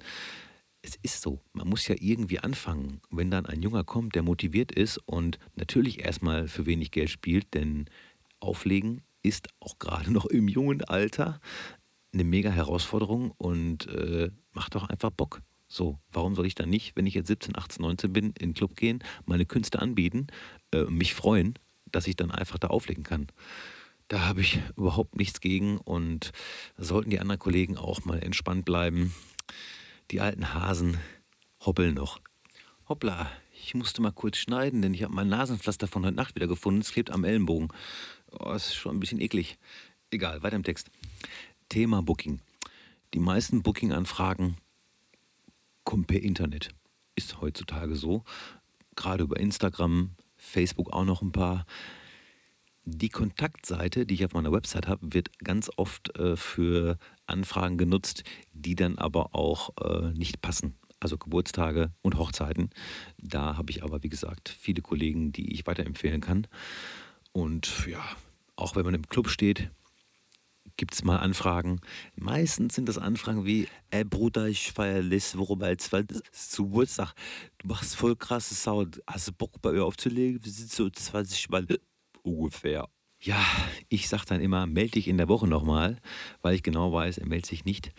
Es 0.83 0.97
ist 1.01 1.21
so, 1.21 1.41
man 1.53 1.67
muss 1.67 1.87
ja 1.87 1.95
irgendwie 1.99 2.39
anfangen. 2.39 3.01
Wenn 3.09 3.31
dann 3.31 3.47
ein 3.47 3.61
Junger 3.61 3.83
kommt, 3.83 4.15
der 4.15 4.21
motiviert 4.21 4.71
ist 4.71 4.97
und 5.05 5.39
natürlich 5.55 6.05
erstmal 6.05 6.47
für 6.47 6.67
wenig 6.67 6.91
Geld 6.91 7.09
spielt, 7.09 7.53
denn 7.55 7.89
Auflegen 8.39 9.01
ist 9.23 9.49
auch 9.59 9.79
gerade 9.79 10.11
noch 10.13 10.25
im 10.27 10.47
jungen 10.47 10.83
Alter 10.83 11.41
eine 12.13 12.23
mega 12.23 12.49
Herausforderung 12.49 13.31
und 13.37 13.87
äh, 13.87 14.31
macht 14.51 14.75
doch 14.75 14.89
einfach 14.89 15.11
Bock. 15.11 15.41
So, 15.71 15.99
warum 16.11 16.33
soll 16.33 16.47
ich 16.47 16.55
dann 16.55 16.69
nicht, 16.69 16.95
wenn 16.95 17.05
ich 17.05 17.13
jetzt 17.13 17.27
17, 17.27 17.55
18, 17.55 17.83
19 17.83 18.11
bin, 18.11 18.25
in 18.25 18.33
den 18.49 18.53
Club 18.55 18.75
gehen, 18.75 19.03
meine 19.25 19.45
Künste 19.45 19.79
anbieten, 19.79 20.27
äh, 20.73 20.85
mich 20.85 21.13
freuen, 21.13 21.53
dass 21.85 22.07
ich 22.07 22.15
dann 22.15 22.31
einfach 22.31 22.57
da 22.57 22.67
auflegen 22.67 23.03
kann? 23.03 23.27
Da 24.07 24.21
habe 24.21 24.41
ich 24.41 24.59
überhaupt 24.75 25.15
nichts 25.15 25.39
gegen 25.39 25.77
und 25.77 26.31
sollten 26.77 27.11
die 27.11 27.19
anderen 27.19 27.37
Kollegen 27.37 27.77
auch 27.77 28.03
mal 28.03 28.21
entspannt 28.23 28.65
bleiben. 28.65 29.13
Die 30.09 30.19
alten 30.19 30.55
Hasen 30.55 30.97
hoppeln 31.63 31.93
noch. 31.93 32.19
Hoppla, 32.87 33.29
ich 33.63 33.75
musste 33.75 34.01
mal 34.01 34.11
kurz 34.11 34.37
schneiden, 34.37 34.81
denn 34.81 34.95
ich 34.95 35.03
habe 35.03 35.13
mein 35.13 35.29
Nasenpflaster 35.29 35.87
von 35.87 36.03
heute 36.03 36.15
Nacht 36.15 36.33
wieder 36.33 36.47
gefunden. 36.47 36.81
Es 36.81 36.91
klebt 36.91 37.11
am 37.11 37.23
Ellenbogen. 37.23 37.67
Oh, 38.31 38.51
ist 38.53 38.73
schon 38.73 38.95
ein 38.95 38.99
bisschen 38.99 39.21
eklig. 39.21 39.59
Egal, 40.09 40.41
weiter 40.41 40.55
im 40.55 40.63
Text. 40.63 40.89
Thema 41.69 42.01
Booking. 42.01 42.41
Die 43.13 43.19
meisten 43.19 43.61
Booking-Anfragen 43.61 44.57
kommt 45.83 46.07
per 46.07 46.21
Internet. 46.21 46.69
Ist 47.15 47.41
heutzutage 47.41 47.95
so. 47.95 48.23
Gerade 48.95 49.23
über 49.23 49.39
Instagram, 49.39 50.11
Facebook 50.37 50.91
auch 50.91 51.05
noch 51.05 51.21
ein 51.21 51.31
paar. 51.31 51.65
Die 52.85 53.09
Kontaktseite, 53.09 54.05
die 54.05 54.15
ich 54.15 54.25
auf 54.25 54.33
meiner 54.33 54.51
Website 54.51 54.87
habe, 54.87 55.13
wird 55.13 55.37
ganz 55.39 55.69
oft 55.77 56.17
äh, 56.17 56.35
für 56.35 56.97
Anfragen 57.27 57.77
genutzt, 57.77 58.23
die 58.53 58.75
dann 58.75 58.97
aber 58.97 59.35
auch 59.35 59.71
äh, 59.83 60.11
nicht 60.13 60.41
passen. 60.41 60.75
Also 60.99 61.17
Geburtstage 61.17 61.91
und 62.01 62.17
Hochzeiten. 62.17 62.71
Da 63.17 63.57
habe 63.57 63.71
ich 63.71 63.83
aber, 63.83 64.03
wie 64.03 64.09
gesagt, 64.09 64.49
viele 64.49 64.81
Kollegen, 64.81 65.31
die 65.31 65.53
ich 65.53 65.67
weiterempfehlen 65.67 66.19
kann. 66.19 66.47
Und 67.31 67.85
ja, 67.87 68.03
auch 68.55 68.75
wenn 68.75 68.85
man 68.85 68.95
im 68.95 69.07
Club 69.07 69.29
steht, 69.29 69.69
gibt 70.79 70.93
es 70.93 71.03
mal 71.03 71.17
Anfragen. 71.17 71.81
Meistens 72.15 72.75
sind 72.75 72.87
das 72.87 72.97
Anfragen 72.97 73.45
wie, 73.45 73.67
ey 73.91 74.05
Bruder, 74.05 74.47
ich 74.47 74.71
feiere 74.71 75.03
Woche 75.37 75.57
bei 75.57 75.75
20 75.75 76.21
zu 76.31 76.63
Geburtstag. 76.63 77.13
Du 77.57 77.67
machst 77.67 77.97
voll 77.97 78.15
krasse 78.15 78.55
Sound. 78.55 79.03
Hast 79.05 79.27
du 79.27 79.33
Bock 79.33 79.61
bei 79.61 79.73
mir 79.73 79.83
aufzulegen? 79.83 80.43
Wir 80.43 80.51
sind 80.51 80.71
so 80.71 80.89
20 80.89 81.49
Mal 81.49 81.67
ungefähr. 82.23 82.87
Ja, 83.19 83.45
ich 83.89 84.07
sag 84.07 84.23
dann 84.23 84.39
immer, 84.39 84.67
melde 84.67 84.91
dich 84.91 85.09
in 85.09 85.17
der 85.17 85.27
Woche 85.27 85.49
nochmal, 85.49 85.97
weil 86.41 86.55
ich 86.55 86.63
genau 86.63 86.93
weiß, 86.93 87.17
er 87.17 87.27
meldet 87.27 87.47
sich 87.47 87.65
nicht 87.65 87.91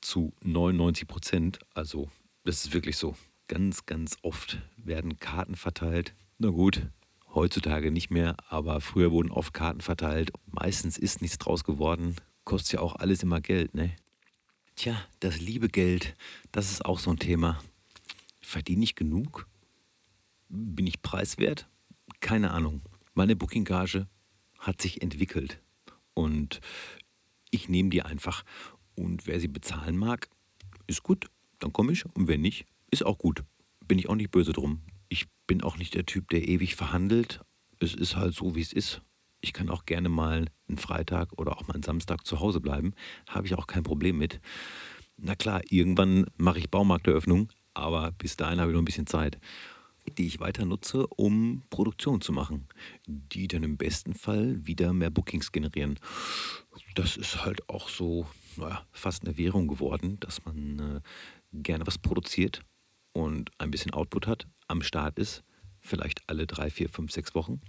zu 0.00 0.32
99 0.44 1.08
Prozent. 1.08 1.58
Also, 1.74 2.08
das 2.44 2.64
ist 2.64 2.72
wirklich 2.72 2.96
so. 2.96 3.16
Ganz, 3.48 3.86
ganz 3.86 4.16
oft 4.22 4.58
werden 4.76 5.18
Karten 5.18 5.56
verteilt. 5.56 6.14
Na 6.38 6.50
gut, 6.50 6.86
Heutzutage 7.34 7.90
nicht 7.90 8.10
mehr, 8.10 8.36
aber 8.48 8.80
früher 8.80 9.12
wurden 9.12 9.30
oft 9.30 9.52
Karten 9.52 9.80
verteilt. 9.80 10.32
Meistens 10.46 10.96
ist 10.96 11.20
nichts 11.20 11.38
draus 11.38 11.62
geworden. 11.62 12.16
Kostet 12.44 12.72
ja 12.74 12.80
auch 12.80 12.96
alles 12.96 13.22
immer 13.22 13.40
Geld, 13.40 13.74
ne? 13.74 13.94
Tja, 14.76 14.96
das 15.20 15.40
liebe 15.40 15.68
Geld, 15.68 16.16
das 16.52 16.70
ist 16.70 16.84
auch 16.84 16.98
so 16.98 17.10
ein 17.10 17.18
Thema. 17.18 17.60
Verdiene 18.40 18.84
ich 18.84 18.94
genug? 18.94 19.46
Bin 20.48 20.86
ich 20.86 21.02
preiswert? 21.02 21.68
Keine 22.20 22.52
Ahnung. 22.52 22.80
Meine 23.14 23.36
Booking-Gage 23.36 24.06
hat 24.58 24.80
sich 24.80 25.02
entwickelt 25.02 25.60
und 26.14 26.60
ich 27.50 27.68
nehme 27.68 27.90
die 27.90 28.02
einfach. 28.02 28.44
Und 28.94 29.26
wer 29.26 29.38
sie 29.38 29.48
bezahlen 29.48 29.98
mag, 29.98 30.28
ist 30.86 31.02
gut, 31.02 31.26
dann 31.58 31.72
komme 31.72 31.92
ich. 31.92 32.06
Und 32.06 32.26
wenn 32.28 32.40
nicht, 32.40 32.64
ist 32.90 33.04
auch 33.04 33.18
gut. 33.18 33.44
Bin 33.86 33.98
ich 33.98 34.08
auch 34.08 34.14
nicht 34.14 34.30
böse 34.30 34.52
drum 34.52 34.80
bin 35.48 35.62
auch 35.62 35.78
nicht 35.78 35.94
der 35.94 36.06
Typ, 36.06 36.28
der 36.28 36.46
ewig 36.46 36.76
verhandelt. 36.76 37.40
Es 37.80 37.94
ist 37.94 38.14
halt 38.14 38.34
so, 38.34 38.54
wie 38.54 38.60
es 38.60 38.72
ist. 38.72 39.02
Ich 39.40 39.52
kann 39.52 39.70
auch 39.70 39.84
gerne 39.86 40.08
mal 40.08 40.46
einen 40.68 40.78
Freitag 40.78 41.32
oder 41.32 41.56
auch 41.56 41.66
mal 41.66 41.74
einen 41.74 41.82
Samstag 41.82 42.24
zu 42.24 42.38
Hause 42.38 42.60
bleiben. 42.60 42.92
Habe 43.26 43.46
ich 43.46 43.54
auch 43.54 43.66
kein 43.66 43.82
Problem 43.82 44.18
mit. 44.18 44.40
Na 45.16 45.34
klar, 45.34 45.62
irgendwann 45.68 46.26
mache 46.36 46.58
ich 46.58 46.70
Baumarkteröffnung, 46.70 47.48
aber 47.74 48.12
bis 48.12 48.36
dahin 48.36 48.60
habe 48.60 48.70
ich 48.70 48.74
noch 48.74 48.82
ein 48.82 48.84
bisschen 48.84 49.06
Zeit, 49.06 49.38
die 50.16 50.26
ich 50.26 50.38
weiter 50.38 50.64
nutze, 50.64 51.06
um 51.06 51.62
Produktion 51.70 52.20
zu 52.20 52.32
machen, 52.32 52.68
die 53.06 53.48
dann 53.48 53.62
im 53.62 53.76
besten 53.76 54.14
Fall 54.14 54.64
wieder 54.66 54.92
mehr 54.92 55.10
Bookings 55.10 55.50
generieren. 55.50 55.98
Das 56.94 57.16
ist 57.16 57.44
halt 57.44 57.68
auch 57.68 57.88
so 57.88 58.26
naja, 58.56 58.84
fast 58.92 59.24
eine 59.24 59.38
Währung 59.38 59.66
geworden, 59.66 60.18
dass 60.20 60.44
man 60.44 60.78
äh, 60.78 61.00
gerne 61.62 61.86
was 61.86 61.98
produziert 61.98 62.62
und 63.18 63.50
ein 63.58 63.72
bisschen 63.72 63.92
Output 63.94 64.28
hat, 64.28 64.46
am 64.68 64.82
Start 64.82 65.18
ist, 65.18 65.42
vielleicht 65.80 66.22
alle 66.28 66.46
drei, 66.46 66.70
vier, 66.70 66.88
fünf, 66.88 67.10
sechs 67.10 67.34
Wochen, 67.34 67.60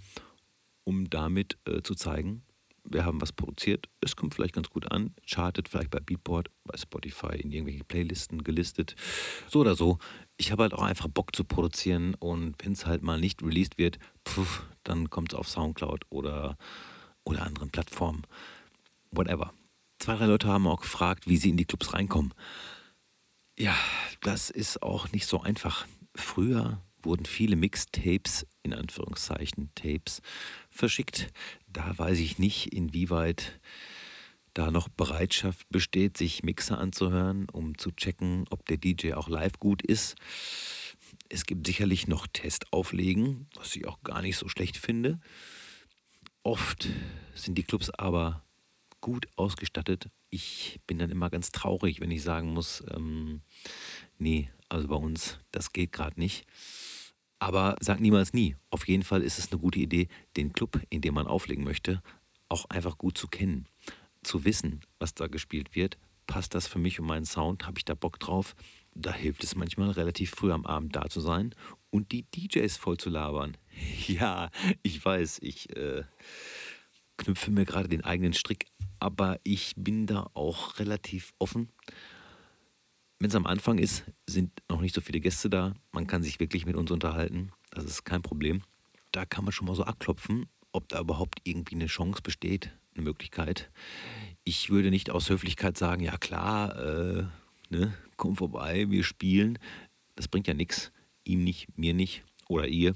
um 0.84 1.10
damit 1.10 1.58
äh, 1.66 1.82
zu 1.82 1.96
zeigen, 1.96 2.42
wir 2.84 3.04
haben 3.04 3.20
was 3.20 3.32
produziert, 3.32 3.88
es 4.00 4.16
kommt 4.16 4.34
vielleicht 4.34 4.54
ganz 4.54 4.70
gut 4.70 4.90
an, 4.90 5.14
chartet 5.26 5.68
vielleicht 5.68 5.90
bei 5.90 5.98
Beatport, 6.00 6.50
bei 6.64 6.76
Spotify 6.78 7.36
in 7.36 7.50
irgendwelche 7.50 7.84
Playlisten 7.84 8.44
gelistet. 8.44 8.94
So 9.48 9.60
oder 9.60 9.74
so. 9.74 9.98
Ich 10.38 10.50
habe 10.50 10.62
halt 10.62 10.72
auch 10.72 10.82
einfach 10.82 11.08
Bock 11.08 11.34
zu 11.36 11.44
produzieren 11.44 12.14
und 12.14 12.54
wenn 12.64 12.72
es 12.72 12.86
halt 12.86 13.02
mal 13.02 13.20
nicht 13.20 13.42
released 13.42 13.76
wird, 13.76 13.98
pf, 14.26 14.62
dann 14.84 15.10
kommt 15.10 15.32
es 15.32 15.38
auf 15.38 15.48
Soundcloud 15.48 16.04
oder, 16.10 16.56
oder 17.24 17.42
anderen 17.42 17.70
Plattformen. 17.70 18.22
Whatever. 19.10 19.52
Zwei, 19.98 20.16
drei 20.16 20.26
Leute 20.26 20.48
haben 20.48 20.66
auch 20.66 20.80
gefragt, 20.80 21.26
wie 21.26 21.36
sie 21.36 21.50
in 21.50 21.56
die 21.56 21.66
Clubs 21.66 21.92
reinkommen. 21.92 22.32
Ja, 23.60 23.76
das 24.22 24.48
ist 24.48 24.82
auch 24.82 25.12
nicht 25.12 25.26
so 25.26 25.42
einfach. 25.42 25.86
Früher 26.14 26.82
wurden 27.02 27.26
viele 27.26 27.56
Mixtapes, 27.56 28.46
in 28.62 28.72
Anführungszeichen 28.72 29.70
Tapes, 29.74 30.22
verschickt. 30.70 31.30
Da 31.66 31.98
weiß 31.98 32.20
ich 32.20 32.38
nicht, 32.38 32.72
inwieweit 32.72 33.60
da 34.54 34.70
noch 34.70 34.88
Bereitschaft 34.88 35.68
besteht, 35.68 36.16
sich 36.16 36.42
Mixer 36.42 36.78
anzuhören, 36.78 37.50
um 37.50 37.76
zu 37.76 37.90
checken, 37.90 38.46
ob 38.48 38.64
der 38.64 38.78
DJ 38.78 39.12
auch 39.12 39.28
live 39.28 39.58
gut 39.58 39.82
ist. 39.82 40.14
Es 41.28 41.44
gibt 41.44 41.66
sicherlich 41.66 42.08
noch 42.08 42.26
Testauflegen, 42.28 43.46
was 43.56 43.76
ich 43.76 43.86
auch 43.86 44.02
gar 44.02 44.22
nicht 44.22 44.38
so 44.38 44.48
schlecht 44.48 44.78
finde. 44.78 45.20
Oft 46.44 46.88
sind 47.34 47.58
die 47.58 47.64
Clubs 47.64 47.90
aber 47.90 48.42
gut 49.02 49.26
ausgestattet. 49.36 50.08
Ich 50.30 50.80
bin 50.86 50.98
dann 50.98 51.10
immer 51.10 51.28
ganz 51.28 51.50
traurig, 51.50 52.00
wenn 52.00 52.10
ich 52.10 52.22
sagen 52.22 52.52
muss, 52.52 52.84
ähm, 52.94 53.42
nee, 54.18 54.48
also 54.68 54.88
bei 54.88 54.96
uns, 54.96 55.38
das 55.50 55.72
geht 55.72 55.92
gerade 55.92 56.18
nicht. 56.18 56.46
Aber 57.40 57.76
sag 57.80 58.00
niemals 58.00 58.32
nie. 58.32 58.56
Auf 58.70 58.86
jeden 58.86 59.02
Fall 59.02 59.22
ist 59.22 59.38
es 59.38 59.50
eine 59.50 59.60
gute 59.60 59.80
Idee, 59.80 60.08
den 60.36 60.52
Club, 60.52 60.80
in 60.90 61.00
dem 61.00 61.14
man 61.14 61.26
auflegen 61.26 61.64
möchte, 61.64 62.02
auch 62.48 62.66
einfach 62.66 62.98
gut 62.98 63.16
zu 63.16 63.28
kennen. 63.28 63.66
Zu 64.22 64.44
wissen, 64.44 64.82
was 64.98 65.14
da 65.14 65.26
gespielt 65.26 65.74
wird. 65.74 65.98
Passt 66.26 66.54
das 66.54 66.68
für 66.68 66.78
mich 66.78 67.00
und 67.00 67.06
meinen 67.06 67.24
Sound? 67.24 67.66
Habe 67.66 67.78
ich 67.78 67.84
da 67.84 67.94
Bock 67.94 68.20
drauf? 68.20 68.54
Da 68.94 69.12
hilft 69.12 69.42
es 69.42 69.56
manchmal, 69.56 69.90
relativ 69.90 70.30
früh 70.30 70.52
am 70.52 70.66
Abend 70.66 70.94
da 70.94 71.08
zu 71.08 71.20
sein 71.20 71.54
und 71.90 72.12
die 72.12 72.22
DJs 72.22 72.76
voll 72.76 72.98
zu 72.98 73.10
labern. 73.10 73.56
Ja, 74.06 74.50
ich 74.82 75.02
weiß, 75.02 75.38
ich 75.42 75.74
äh, 75.76 76.04
knüpfe 77.20 77.50
mir 77.50 77.64
gerade 77.64 77.88
den 77.88 78.04
eigenen 78.04 78.32
Strick, 78.32 78.66
aber 78.98 79.38
ich 79.44 79.74
bin 79.76 80.06
da 80.06 80.28
auch 80.34 80.78
relativ 80.78 81.32
offen 81.38 81.70
wenn 83.20 83.28
es 83.28 83.36
am 83.36 83.46
Anfang 83.46 83.78
ist, 83.78 84.04
sind 84.26 84.50
noch 84.70 84.80
nicht 84.80 84.94
so 84.94 85.02
viele 85.02 85.20
Gäste 85.20 85.50
da. 85.50 85.74
Man 85.92 86.06
kann 86.06 86.22
sich 86.22 86.40
wirklich 86.40 86.64
mit 86.64 86.74
uns 86.74 86.90
unterhalten. 86.90 87.52
Das 87.70 87.84
ist 87.84 88.04
kein 88.04 88.22
Problem. 88.22 88.62
Da 89.12 89.26
kann 89.26 89.44
man 89.44 89.52
schon 89.52 89.66
mal 89.66 89.76
so 89.76 89.84
abklopfen, 89.84 90.46
ob 90.72 90.88
da 90.88 91.00
überhaupt 91.00 91.40
irgendwie 91.44 91.74
eine 91.74 91.86
Chance 91.86 92.22
besteht, 92.22 92.74
eine 92.94 93.04
Möglichkeit. 93.04 93.70
Ich 94.42 94.70
würde 94.70 94.90
nicht 94.90 95.10
aus 95.10 95.28
Höflichkeit 95.28 95.76
sagen, 95.76 96.02
ja 96.02 96.16
klar, 96.16 96.78
äh, 96.78 97.24
ne, 97.68 97.92
komm 98.16 98.36
vorbei, 98.36 98.88
wir 98.88 99.04
spielen. 99.04 99.58
Das 100.16 100.26
bringt 100.26 100.46
ja 100.46 100.54
nichts. 100.54 100.90
Ihm 101.24 101.44
nicht, 101.44 101.76
mir 101.76 101.92
nicht 101.92 102.24
oder 102.48 102.68
ihr, 102.68 102.94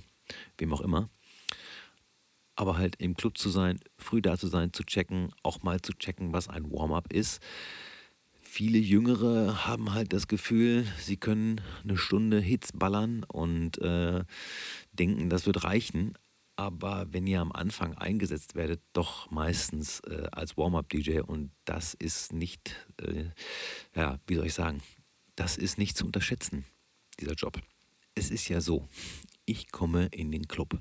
wem 0.57 0.73
auch 0.73 0.81
immer. 0.81 1.11
Aber 2.56 2.76
halt 2.76 2.96
im 2.96 3.16
Club 3.16 3.38
zu 3.38 3.49
sein, 3.50 3.80
früh 3.99 4.23
da 4.23 4.38
zu 4.38 4.46
sein, 4.46 4.73
zu 4.73 4.84
checken, 4.84 5.30
auch 5.42 5.62
mal 5.62 5.80
zu 5.80 5.92
checken, 5.92 6.32
was 6.32 6.49
ein 6.49 6.70
Warm-up 6.70 7.12
ist 7.12 7.40
viele 8.54 8.78
Jüngere 8.78 9.66
haben 9.66 9.94
halt 9.94 10.12
das 10.12 10.28
Gefühl, 10.28 10.87
sie 11.00 11.16
können 11.16 11.61
eine 11.82 11.99
Stunde 11.99 12.38
Hits 12.38 12.70
ballern 12.73 13.25
und 13.25 13.78
äh, 13.78 14.23
denken, 14.92 15.28
das 15.28 15.46
wird 15.46 15.64
reichen. 15.64 16.14
Aber 16.54 17.08
wenn 17.11 17.26
ihr 17.26 17.40
am 17.40 17.50
Anfang 17.50 17.94
eingesetzt 17.94 18.54
werdet, 18.54 18.80
doch 18.92 19.28
meistens 19.32 19.99
äh, 20.00 20.28
als 20.30 20.56
Warm-up-DJ 20.56 21.23
und 21.23 21.50
das 21.64 21.94
ist 21.94 22.32
nicht, 22.32 22.76
äh, 23.02 23.25
ja, 23.96 24.20
wie 24.28 24.37
soll 24.37 24.46
ich 24.46 24.54
sagen, 24.54 24.80
das 25.34 25.56
ist 25.56 25.76
nicht 25.76 25.96
zu 25.96 26.06
unterschätzen, 26.06 26.64
dieser 27.18 27.34
Job. 27.34 27.61
Es 28.14 28.30
ist 28.30 28.49
ja 28.49 28.61
so, 28.61 28.87
ich 29.46 29.73
komme 29.73 30.06
in 30.12 30.30
den 30.30 30.46
Club 30.46 30.78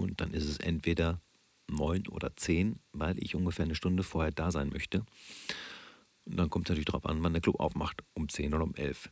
und 0.00 0.20
dann 0.20 0.32
ist 0.32 0.46
es 0.46 0.58
entweder 0.58 1.20
neun 1.68 2.08
oder 2.08 2.34
zehn, 2.36 2.80
weil 2.92 3.22
ich 3.22 3.34
ungefähr 3.34 3.64
eine 3.64 3.74
Stunde 3.74 4.02
vorher 4.02 4.32
da 4.32 4.50
sein 4.50 4.70
möchte. 4.70 5.04
Und 6.24 6.36
dann 6.36 6.50
kommt 6.50 6.66
es 6.66 6.70
natürlich 6.70 6.86
darauf 6.86 7.06
an, 7.06 7.22
wann 7.22 7.32
der 7.32 7.42
Club 7.42 7.60
aufmacht, 7.60 8.02
um 8.14 8.28
10 8.28 8.54
oder 8.54 8.64
um 8.64 8.74
11. 8.74 9.10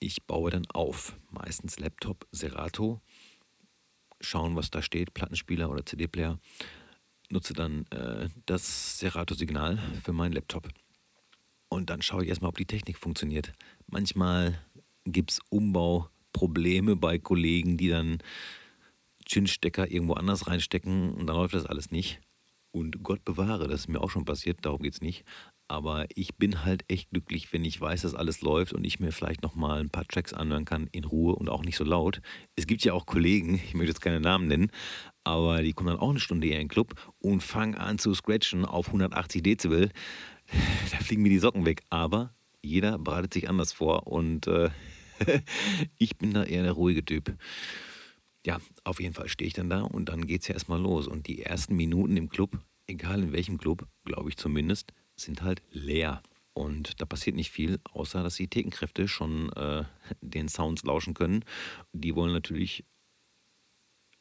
Ich 0.00 0.24
baue 0.24 0.50
dann 0.50 0.66
auf, 0.66 1.16
meistens 1.30 1.78
Laptop, 1.78 2.26
Serato, 2.30 3.00
schauen, 4.20 4.54
was 4.54 4.70
da 4.70 4.82
steht, 4.82 5.14
Plattenspieler 5.14 5.70
oder 5.70 5.84
CD-Player. 5.84 6.38
Nutze 7.30 7.52
dann 7.52 7.84
äh, 7.90 8.28
das 8.46 8.98
Serato-Signal 8.98 9.78
für 10.02 10.12
meinen 10.12 10.32
Laptop. 10.32 10.68
Und 11.68 11.90
dann 11.90 12.02
schaue 12.02 12.22
ich 12.22 12.28
erstmal, 12.28 12.50
ob 12.50 12.56
die 12.56 12.66
Technik 12.66 12.98
funktioniert. 12.98 13.52
Manchmal 13.86 14.62
gibt 15.04 15.32
es 15.32 15.40
Umbauprobleme 15.50 16.96
bei 16.96 17.18
Kollegen, 17.18 17.76
die 17.76 17.88
dann 17.88 18.18
Chin-Stecker 19.28 19.90
irgendwo 19.90 20.14
anders 20.14 20.46
reinstecken 20.46 21.12
und 21.12 21.26
dann 21.26 21.36
läuft 21.36 21.54
das 21.54 21.66
alles 21.66 21.90
nicht. 21.90 22.20
Und 22.70 23.02
Gott 23.02 23.24
bewahre, 23.24 23.66
das 23.66 23.80
ist 23.80 23.88
mir 23.88 24.00
auch 24.00 24.10
schon 24.10 24.24
passiert, 24.24 24.58
darum 24.62 24.82
geht 24.82 24.94
es 24.94 25.00
nicht. 25.00 25.24
Aber 25.68 26.06
ich 26.14 26.36
bin 26.36 26.64
halt 26.64 26.84
echt 26.88 27.10
glücklich, 27.10 27.52
wenn 27.52 27.64
ich 27.64 27.80
weiß, 27.80 28.02
dass 28.02 28.14
alles 28.14 28.40
läuft 28.40 28.72
und 28.72 28.84
ich 28.84 29.00
mir 29.00 29.12
vielleicht 29.12 29.42
nochmal 29.42 29.80
ein 29.80 29.90
paar 29.90 30.06
Tracks 30.06 30.32
anhören 30.32 30.64
kann 30.64 30.88
in 30.92 31.04
Ruhe 31.04 31.34
und 31.34 31.48
auch 31.48 31.62
nicht 31.62 31.76
so 31.76 31.84
laut. 31.84 32.20
Es 32.56 32.66
gibt 32.66 32.84
ja 32.84 32.92
auch 32.92 33.06
Kollegen, 33.06 33.54
ich 33.66 33.74
möchte 33.74 33.90
jetzt 33.90 34.00
keine 34.00 34.20
Namen 34.20 34.48
nennen, 34.48 34.70
aber 35.24 35.62
die 35.62 35.72
kommen 35.72 35.90
dann 35.90 35.98
auch 35.98 36.10
eine 36.10 36.20
Stunde 36.20 36.46
eher 36.46 36.56
in 36.56 36.64
den 36.64 36.68
Club 36.68 36.94
und 37.18 37.42
fangen 37.42 37.74
an 37.74 37.98
zu 37.98 38.14
scratchen 38.14 38.64
auf 38.64 38.86
180 38.88 39.42
Dezibel. 39.42 39.90
Da 40.90 40.96
fliegen 40.98 41.22
mir 41.22 41.28
die 41.28 41.38
Socken 41.38 41.66
weg. 41.66 41.82
Aber 41.90 42.34
jeder 42.62 42.98
bereitet 42.98 43.34
sich 43.34 43.50
anders 43.50 43.72
vor 43.72 44.06
und 44.06 44.46
äh, 44.46 44.70
ich 45.98 46.16
bin 46.16 46.32
da 46.32 46.44
eher 46.44 46.62
der 46.62 46.72
ruhige 46.72 47.04
Typ. 47.04 47.36
Ja, 48.48 48.62
auf 48.82 48.98
jeden 48.98 49.12
Fall 49.12 49.28
stehe 49.28 49.46
ich 49.46 49.52
dann 49.52 49.68
da 49.68 49.82
und 49.82 50.08
dann 50.08 50.26
geht 50.26 50.40
es 50.40 50.48
ja 50.48 50.54
erstmal 50.54 50.80
los. 50.80 51.06
Und 51.06 51.26
die 51.26 51.42
ersten 51.42 51.76
Minuten 51.76 52.16
im 52.16 52.30
Club, 52.30 52.58
egal 52.86 53.22
in 53.22 53.32
welchem 53.32 53.58
Club, 53.58 53.86
glaube 54.06 54.30
ich 54.30 54.38
zumindest, 54.38 54.94
sind 55.16 55.42
halt 55.42 55.60
leer. 55.70 56.22
Und 56.54 56.98
da 56.98 57.04
passiert 57.04 57.36
nicht 57.36 57.50
viel, 57.50 57.78
außer 57.92 58.22
dass 58.22 58.36
die 58.36 58.48
Thekenkräfte 58.48 59.06
schon 59.06 59.52
äh, 59.52 59.84
den 60.22 60.48
Sounds 60.48 60.82
lauschen 60.82 61.12
können. 61.12 61.44
Die 61.92 62.14
wollen 62.14 62.32
natürlich 62.32 62.86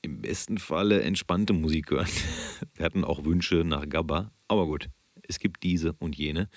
im 0.02 0.20
besten 0.20 0.58
Falle 0.58 1.04
entspannte 1.04 1.54
Musik 1.54 1.92
hören. 1.92 2.10
Wir 2.74 2.86
hatten 2.86 3.06
auch 3.06 3.24
Wünsche 3.24 3.64
nach 3.64 3.88
Gabba, 3.88 4.34
aber 4.50 4.66
gut, 4.66 4.90
es 5.24 5.40
gibt 5.40 5.64
diese 5.64 5.94
und 6.00 6.18
jene. 6.18 6.50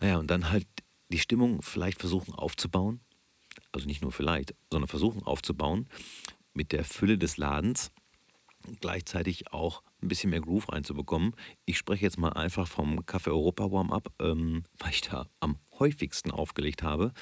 Naja, 0.00 0.18
und 0.18 0.30
dann 0.30 0.52
halt 0.52 0.68
die 1.08 1.18
Stimmung 1.18 1.60
vielleicht 1.60 1.98
versuchen 1.98 2.34
aufzubauen. 2.34 3.00
Also 3.72 3.88
nicht 3.88 4.00
nur 4.00 4.12
vielleicht, 4.12 4.54
sondern 4.70 4.86
versuchen 4.86 5.24
aufzubauen 5.24 5.88
mit 6.54 6.72
der 6.72 6.84
Fülle 6.84 7.18
des 7.18 7.36
Ladens 7.36 7.90
gleichzeitig 8.80 9.52
auch 9.52 9.82
ein 10.02 10.08
bisschen 10.08 10.30
mehr 10.30 10.40
Groove 10.40 10.70
reinzubekommen. 10.72 11.34
Ich 11.66 11.78
spreche 11.78 12.04
jetzt 12.04 12.18
mal 12.18 12.32
einfach 12.32 12.66
vom 12.66 13.00
Café 13.00 13.28
Europa 13.28 13.70
Warm-Up, 13.70 14.12
ähm, 14.20 14.64
weil 14.78 14.90
ich 14.90 15.02
da 15.02 15.26
am 15.40 15.58
häufigsten 15.78 16.30
aufgelegt 16.30 16.82
habe. 16.82 17.12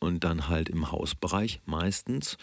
Und 0.00 0.22
dann 0.24 0.48
halt 0.48 0.68
im 0.68 0.92
Hausbereich 0.92 1.60
meistens 1.64 2.36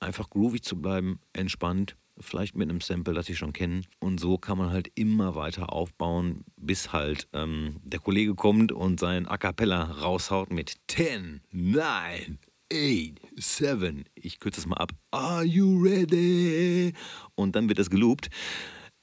einfach 0.00 0.28
groovy 0.28 0.60
zu 0.60 0.80
bleiben, 0.80 1.20
entspannt, 1.32 1.96
vielleicht 2.18 2.56
mit 2.56 2.68
einem 2.68 2.80
Sample, 2.80 3.14
das 3.14 3.28
ich 3.28 3.38
schon 3.38 3.52
kenne. 3.52 3.82
Und 4.00 4.18
so 4.18 4.38
kann 4.38 4.58
man 4.58 4.70
halt 4.70 4.90
immer 4.94 5.34
weiter 5.34 5.72
aufbauen, 5.72 6.44
bis 6.56 6.92
halt 6.92 7.28
ähm, 7.32 7.76
der 7.84 8.00
Kollege 8.00 8.34
kommt 8.34 8.72
und 8.72 8.98
sein 8.98 9.28
A 9.28 9.38
Cappella 9.38 9.84
raushaut 9.84 10.50
mit 10.50 10.74
10, 10.88 11.42
9, 11.52 12.38
8, 12.72 13.20
7. 13.36 14.04
Ich 14.14 14.40
kürze 14.40 14.60
es 14.60 14.66
mal 14.66 14.78
ab. 14.78 14.90
Are 15.12 15.44
you 15.44 15.82
ready? 15.82 16.92
Und 17.34 17.54
dann 17.54 17.68
wird 17.68 17.78
es 17.78 17.90
geloopt. 17.90 18.28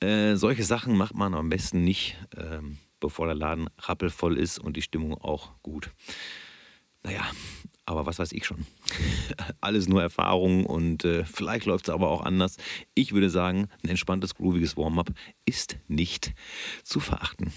Äh, 0.02 0.36
solche 0.36 0.64
Sachen 0.64 0.98
macht 0.98 1.16
man 1.16 1.34
am 1.34 1.50
besten 1.50 1.84
nicht, 1.84 2.18
ähm, 2.36 2.78
bevor 3.00 3.26
der 3.26 3.36
Laden 3.36 3.70
rappelvoll 3.80 4.38
ist 4.38 4.60
und 4.60 4.76
die 4.76 4.82
Stimmung 4.82 5.14
auch 5.14 5.52
gut. 5.62 5.92
Naja, 7.04 7.24
Aber 7.86 8.06
was 8.06 8.20
weiß 8.20 8.32
ich 8.32 8.46
schon. 8.46 8.66
Alles 9.62 9.88
nur 9.88 10.02
Erfahrung 10.02 10.66
und 10.66 11.04
äh, 11.06 11.26
vielleicht 11.26 11.66
läuft 11.66 11.88
es 11.88 11.94
aber 11.94 12.10
auch 12.10 12.22
anders. 12.22 12.58
Ich 12.96 13.14
würde 13.14 13.30
sagen, 13.30 13.68
ein 13.84 13.90
entspanntes, 13.90 14.36
grooviges 14.36 14.78
Warm-up 14.78 15.12
ist 15.46 15.78
nicht 15.88 16.34
zu 16.84 17.00
verachten. 17.00 17.54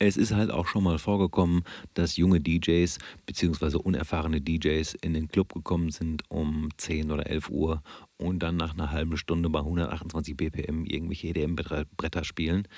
Es 0.00 0.16
ist 0.16 0.32
halt 0.32 0.52
auch 0.52 0.68
schon 0.68 0.84
mal 0.84 0.98
vorgekommen, 0.98 1.64
dass 1.94 2.16
junge 2.16 2.40
DJs 2.40 2.98
bzw. 3.26 3.78
unerfahrene 3.78 4.40
DJs 4.40 4.94
in 5.00 5.12
den 5.12 5.26
Club 5.26 5.52
gekommen 5.52 5.90
sind 5.90 6.22
um 6.28 6.68
10 6.76 7.10
oder 7.10 7.26
11 7.26 7.50
Uhr 7.50 7.82
und 8.16 8.40
dann 8.40 8.56
nach 8.56 8.74
einer 8.74 8.92
halben 8.92 9.16
Stunde 9.16 9.50
bei 9.50 9.58
128 9.58 10.36
BPM 10.36 10.84
irgendwelche 10.84 11.28
EDM-Bretter 11.28 12.22
spielen. 12.22 12.68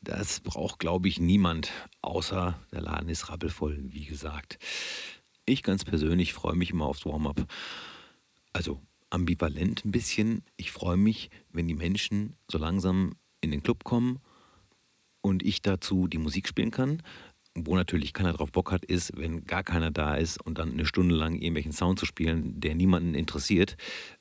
Das 0.00 0.38
braucht, 0.38 0.78
glaube 0.78 1.08
ich, 1.08 1.18
niemand, 1.18 1.72
außer 2.00 2.56
der 2.70 2.80
Laden 2.80 3.08
ist 3.08 3.28
rappelvoll, 3.28 3.82
wie 3.88 4.04
gesagt. 4.04 4.58
Ich 5.46 5.64
ganz 5.64 5.84
persönlich 5.84 6.32
freue 6.32 6.54
mich 6.54 6.70
immer 6.70 6.86
aufs 6.86 7.06
Warm-up. 7.06 7.44
Also 8.52 8.80
ambivalent 9.10 9.84
ein 9.84 9.90
bisschen. 9.90 10.44
Ich 10.56 10.70
freue 10.70 10.96
mich, 10.96 11.30
wenn 11.50 11.66
die 11.66 11.74
Menschen 11.74 12.36
so 12.48 12.58
langsam 12.58 13.16
in 13.40 13.50
den 13.50 13.64
Club 13.64 13.82
kommen 13.82 14.20
und 15.26 15.42
ich 15.42 15.60
dazu 15.60 16.06
die 16.06 16.18
Musik 16.18 16.46
spielen 16.46 16.70
kann. 16.70 17.02
Wo 17.56 17.74
natürlich 17.74 18.12
keiner 18.12 18.32
drauf 18.32 18.52
Bock 18.52 18.70
hat, 18.70 18.84
ist, 18.84 19.16
wenn 19.16 19.44
gar 19.44 19.64
keiner 19.64 19.90
da 19.90 20.14
ist 20.14 20.40
und 20.40 20.58
dann 20.58 20.72
eine 20.72 20.86
Stunde 20.86 21.16
lang 21.16 21.34
irgendwelchen 21.34 21.72
Sound 21.72 21.98
zu 21.98 22.06
spielen, 22.06 22.60
der 22.60 22.76
niemanden 22.76 23.14
interessiert. 23.14 23.76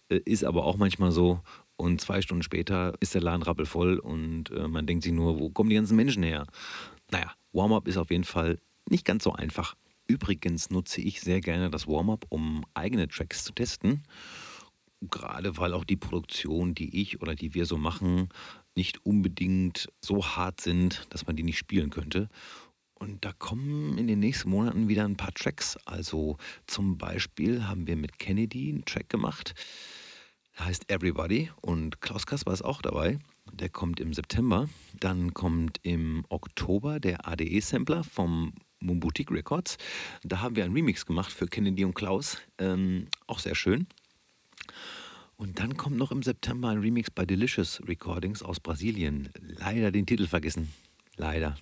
Äh, 0.09 0.21
ist 0.25 0.43
aber 0.43 0.65
auch 0.65 0.77
manchmal 0.77 1.11
so. 1.11 1.41
Und 1.75 2.01
zwei 2.01 2.21
Stunden 2.21 2.41
später 2.41 2.95
ist 3.01 3.13
der 3.13 3.21
Laden 3.21 3.43
rappelvoll 3.43 3.99
und 3.99 4.49
äh, 4.51 4.67
man 4.67 4.87
denkt 4.87 5.03
sich 5.03 5.13
nur, 5.13 5.39
wo 5.39 5.49
kommen 5.49 5.69
die 5.69 5.75
ganzen 5.75 5.95
Menschen 5.95 6.23
her? 6.23 6.47
Naja, 7.11 7.33
Warm-up 7.51 7.87
ist 7.87 7.97
auf 7.97 8.09
jeden 8.09 8.23
Fall 8.23 8.57
nicht 8.89 9.05
ganz 9.05 9.25
so 9.25 9.33
einfach. 9.33 9.75
Übrigens 10.07 10.71
nutze 10.71 11.01
ich 11.01 11.21
sehr 11.21 11.41
gerne 11.41 11.69
das 11.69 11.87
Warm-up, 11.87 12.25
um 12.29 12.65
eigene 12.73 13.07
Tracks 13.07 13.43
zu 13.43 13.51
testen. 13.51 14.03
Gerade 15.01 15.57
weil 15.57 15.73
auch 15.73 15.83
die 15.83 15.97
Produktion, 15.97 16.73
die 16.73 17.01
ich 17.01 17.21
oder 17.21 17.35
die 17.35 17.53
wir 17.53 17.65
so 17.65 17.77
machen, 17.77 18.29
nicht 18.75 19.05
unbedingt 19.05 19.89
so 20.01 20.25
hart 20.25 20.61
sind, 20.61 21.07
dass 21.09 21.25
man 21.25 21.35
die 21.35 21.43
nicht 21.43 21.57
spielen 21.57 21.89
könnte. 21.89 22.29
Und 22.93 23.25
da 23.25 23.33
kommen 23.33 23.97
in 23.97 24.07
den 24.07 24.19
nächsten 24.19 24.49
Monaten 24.49 24.87
wieder 24.87 25.05
ein 25.05 25.17
paar 25.17 25.33
Tracks. 25.33 25.77
Also 25.85 26.37
zum 26.65 26.97
Beispiel 26.97 27.67
haben 27.67 27.87
wir 27.87 27.97
mit 27.97 28.19
Kennedy 28.19 28.69
einen 28.69 28.85
Track 28.85 29.09
gemacht. 29.09 29.53
Der 30.57 30.65
heißt 30.65 30.89
Everybody 30.89 31.51
und 31.61 31.99
Klaus 31.99 32.25
Kasper 32.25 32.53
ist 32.53 32.63
auch 32.63 32.81
dabei. 32.81 33.19
Der 33.51 33.69
kommt 33.69 33.99
im 33.99 34.13
September. 34.13 34.69
Dann 34.99 35.33
kommt 35.33 35.79
im 35.83 36.25
Oktober 36.29 36.99
der 36.99 37.27
ADE-Sampler 37.27 38.03
vom 38.03 38.53
Moon 38.79 38.99
Boutique 38.99 39.31
Records. 39.31 39.77
Da 40.23 40.41
haben 40.41 40.55
wir 40.55 40.63
einen 40.63 40.73
Remix 40.73 41.05
gemacht 41.05 41.31
für 41.31 41.47
Kennedy 41.47 41.83
und 41.83 41.93
Klaus. 41.93 42.37
Ähm, 42.57 43.07
auch 43.27 43.39
sehr 43.39 43.55
schön. 43.55 43.87
Und 45.37 45.59
dann 45.59 45.75
kommt 45.75 45.97
noch 45.97 46.11
im 46.11 46.23
September 46.23 46.69
ein 46.69 46.79
Remix 46.79 47.11
bei 47.11 47.25
Delicious 47.25 47.81
Recordings 47.87 48.41
aus 48.41 48.59
Brasilien. 48.59 49.29
Leider 49.39 49.91
den 49.91 50.05
Titel 50.05 50.27
vergessen. 50.27 50.71
Leider. 51.17 51.57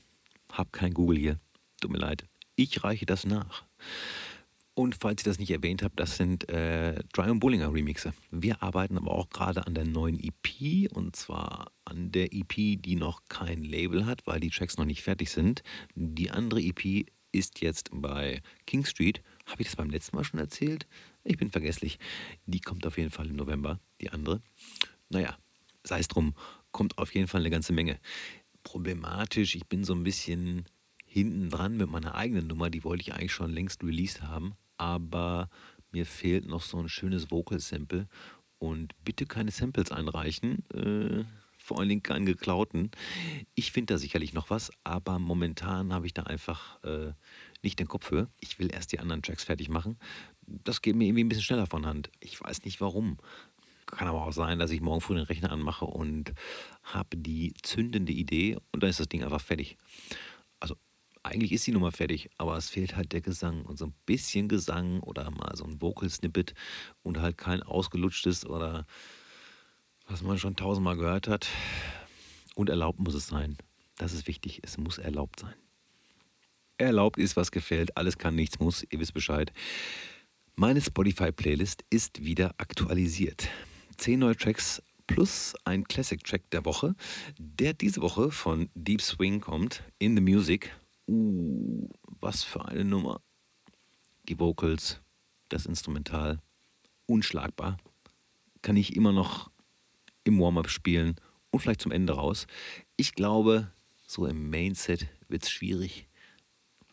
Hab 0.51 0.71
kein 0.71 0.93
Google 0.93 1.17
hier. 1.17 1.39
Tut 1.81 1.91
mir 1.91 1.97
leid. 1.97 2.25
Ich 2.55 2.83
reiche 2.83 3.05
das 3.05 3.25
nach. 3.25 3.63
Und 4.75 4.95
falls 4.99 5.21
ich 5.21 5.25
das 5.25 5.37
nicht 5.37 5.51
erwähnt 5.51 5.83
habe, 5.83 5.93
das 5.95 6.17
sind 6.17 6.49
äh, 6.49 7.03
Dry 7.13 7.29
und 7.29 7.39
Bullinger 7.39 7.71
Remixe. 7.73 8.13
Wir 8.31 8.63
arbeiten 8.63 8.97
aber 8.97 9.11
auch 9.11 9.29
gerade 9.29 9.67
an 9.67 9.75
der 9.75 9.85
neuen 9.85 10.19
EP 10.19 10.91
und 10.91 11.15
zwar 11.15 11.71
an 11.85 12.11
der 12.11 12.33
EP, 12.33 12.81
die 12.81 12.95
noch 12.95 13.21
kein 13.27 13.63
Label 13.63 14.05
hat, 14.05 14.25
weil 14.25 14.39
die 14.39 14.49
Tracks 14.49 14.77
noch 14.77 14.85
nicht 14.85 15.03
fertig 15.03 15.29
sind. 15.29 15.61
Die 15.93 16.31
andere 16.31 16.61
EP 16.61 17.05
ist 17.31 17.61
jetzt 17.61 17.89
bei 17.91 18.41
King 18.65 18.85
Street. 18.85 19.21
Habe 19.45 19.61
ich 19.61 19.67
das 19.67 19.75
beim 19.75 19.89
letzten 19.89 20.15
Mal 20.15 20.23
schon 20.23 20.39
erzählt? 20.39 20.87
Ich 21.23 21.37
bin 21.37 21.51
vergesslich. 21.51 21.99
Die 22.45 22.59
kommt 22.59 22.85
auf 22.85 22.97
jeden 22.97 23.11
Fall 23.11 23.29
im 23.29 23.35
November, 23.35 23.79
die 24.01 24.09
andere. 24.09 24.41
Naja, 25.09 25.37
sei 25.83 25.99
es 25.99 26.07
drum, 26.07 26.35
kommt 26.71 26.97
auf 26.97 27.13
jeden 27.13 27.27
Fall 27.27 27.41
eine 27.41 27.49
ganze 27.49 27.73
Menge. 27.73 27.99
Problematisch, 28.63 29.55
ich 29.55 29.67
bin 29.67 29.83
so 29.83 29.93
ein 29.93 30.03
bisschen 30.03 30.65
hinten 31.05 31.49
dran 31.49 31.77
mit 31.77 31.89
meiner 31.89 32.15
eigenen 32.15 32.47
Nummer, 32.47 32.69
die 32.69 32.83
wollte 32.83 33.01
ich 33.01 33.13
eigentlich 33.13 33.33
schon 33.33 33.51
längst 33.51 33.83
released 33.83 34.23
haben, 34.23 34.55
aber 34.77 35.49
mir 35.91 36.05
fehlt 36.05 36.47
noch 36.47 36.63
so 36.63 36.79
ein 36.79 36.89
schönes 36.89 37.29
Vocal-Sample 37.29 38.07
und 38.57 38.93
bitte 39.05 39.25
keine 39.27 39.51
Samples 39.51 39.91
einreichen, 39.91 40.67
äh, 40.71 41.23
vor 41.57 41.79
allen 41.79 41.89
Dingen 41.89 42.03
keinen 42.03 42.25
geklauten. 42.25 42.89
Ich 43.53 43.71
finde 43.71 43.93
da 43.93 43.97
sicherlich 43.97 44.33
noch 44.33 44.49
was, 44.49 44.71
aber 44.83 45.19
momentan 45.19 45.93
habe 45.93 46.07
ich 46.07 46.13
da 46.13 46.23
einfach 46.23 46.83
äh, 46.83 47.13
nicht 47.63 47.79
den 47.79 47.87
Kopf 47.87 48.07
für. 48.07 48.29
Ich 48.39 48.59
will 48.59 48.71
erst 48.71 48.91
die 48.91 48.99
anderen 48.99 49.21
Tracks 49.21 49.43
fertig 49.43 49.69
machen, 49.69 49.97
das 50.47 50.81
geht 50.81 50.95
mir 50.95 51.05
irgendwie 51.05 51.23
ein 51.23 51.29
bisschen 51.29 51.43
schneller 51.43 51.67
von 51.67 51.85
Hand. 51.85 52.11
Ich 52.19 52.39
weiß 52.41 52.63
nicht 52.63 52.81
warum. 52.81 53.17
Kann 53.85 54.07
aber 54.07 54.25
auch 54.25 54.33
sein, 54.33 54.59
dass 54.59 54.71
ich 54.71 54.81
morgen 54.81 55.01
früh 55.01 55.15
den 55.15 55.25
Rechner 55.25 55.51
anmache 55.51 55.85
und 55.85 56.33
habe 56.83 57.17
die 57.17 57.53
zündende 57.61 58.13
Idee 58.13 58.57
und 58.71 58.81
dann 58.81 58.89
ist 58.89 58.99
das 58.99 59.09
Ding 59.09 59.23
einfach 59.23 59.41
fertig. 59.41 59.77
Also 60.59 60.75
eigentlich 61.21 61.51
ist 61.51 61.67
die 61.67 61.71
Nummer 61.71 61.91
fertig, 61.91 62.29
aber 62.37 62.57
es 62.57 62.69
fehlt 62.69 62.95
halt 62.95 63.11
der 63.11 63.21
Gesang 63.21 63.63
und 63.63 63.77
so 63.77 63.85
ein 63.85 63.93
bisschen 64.05 64.47
Gesang 64.47 64.99
oder 65.01 65.29
mal 65.31 65.55
so 65.55 65.65
ein 65.65 65.81
Vocal-Snippet 65.81 66.53
und 67.03 67.19
halt 67.19 67.37
kein 67.37 67.61
ausgelutschtes 67.61 68.45
oder 68.45 68.85
was 70.07 70.21
man 70.21 70.37
schon 70.37 70.55
tausendmal 70.55 70.97
gehört 70.97 71.27
hat. 71.27 71.47
Und 72.55 72.69
erlaubt 72.69 72.99
muss 72.99 73.15
es 73.15 73.27
sein. 73.27 73.57
Das 73.97 74.13
ist 74.13 74.27
wichtig, 74.27 74.61
es 74.63 74.77
muss 74.77 74.97
erlaubt 74.97 75.39
sein. 75.39 75.55
Erlaubt 76.77 77.19
ist, 77.19 77.35
was 77.35 77.51
gefällt, 77.51 77.95
alles 77.97 78.17
kann, 78.17 78.35
nichts 78.35 78.59
muss, 78.59 78.85
ihr 78.89 78.99
wisst 78.99 79.13
Bescheid. 79.13 79.51
Meine 80.55 80.81
Spotify-Playlist 80.81 81.83
ist 81.89 82.23
wieder 82.23 82.55
aktualisiert. 82.57 83.47
Zehn 83.97 84.19
neue 84.19 84.35
Tracks 84.35 84.81
plus 85.07 85.55
ein 85.65 85.83
Classic-Track 85.83 86.49
der 86.51 86.65
Woche, 86.65 86.95
der 87.37 87.73
diese 87.73 88.01
Woche 88.01 88.31
von 88.31 88.69
Deep 88.75 89.01
Swing 89.01 89.41
kommt, 89.41 89.83
In 89.99 90.15
the 90.15 90.21
Music. 90.21 90.71
Uh, 91.07 91.89
was 92.05 92.43
für 92.43 92.65
eine 92.65 92.85
Nummer. 92.85 93.21
Die 94.29 94.39
Vocals, 94.39 95.01
das 95.49 95.65
Instrumental, 95.65 96.39
unschlagbar. 97.05 97.77
Kann 98.61 98.77
ich 98.77 98.95
immer 98.95 99.11
noch 99.11 99.51
im 100.23 100.39
Warm-up 100.39 100.69
spielen 100.69 101.15
und 101.51 101.59
vielleicht 101.59 101.81
zum 101.81 101.91
Ende 101.91 102.13
raus. 102.13 102.47
Ich 102.95 103.13
glaube, 103.13 103.71
so 104.07 104.25
im 104.25 104.49
Mainset 104.49 105.07
wird 105.27 105.43
es 105.43 105.51
schwierig. 105.51 106.07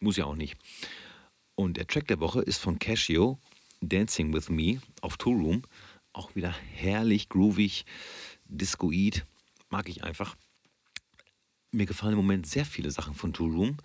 Muss 0.01 0.17
ja 0.17 0.25
auch 0.25 0.35
nicht. 0.35 0.57
Und 1.55 1.77
der 1.77 1.87
Track 1.87 2.09
der 2.09 2.21
Woche 2.21 2.41
ist 2.41 2.59
von 2.59 2.79
Casio 2.79 3.39
Dancing 3.83 4.33
with 4.33 4.49
Me 4.49 4.81
auf 5.03 5.19
Tool 5.19 5.37
Room. 5.37 5.63
Auch 6.13 6.35
wieder 6.35 6.51
herrlich, 6.51 7.29
groovig, 7.29 7.85
discoid. 8.47 9.27
Mag 9.69 9.89
ich 9.89 10.03
einfach. 10.03 10.37
Mir 11.71 11.87
gefallen 11.87 12.13
im 12.13 12.19
Moment 12.19 12.47
sehr 12.47 12.65
viele 12.65 12.91
Sachen 12.91 13.15
von 13.15 13.35
Tool 13.35 13.53
Room, 13.55 13.77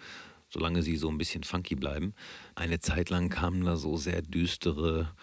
solange 0.50 0.82
sie 0.82 0.96
so 0.96 1.10
ein 1.10 1.18
bisschen 1.18 1.44
funky 1.44 1.76
bleiben. 1.76 2.14
Eine 2.56 2.80
Zeit 2.80 3.10
lang 3.10 3.30
kamen 3.30 3.66
da 3.66 3.76
so 3.76 3.98
sehr 3.98 4.22
düstere 4.22 5.14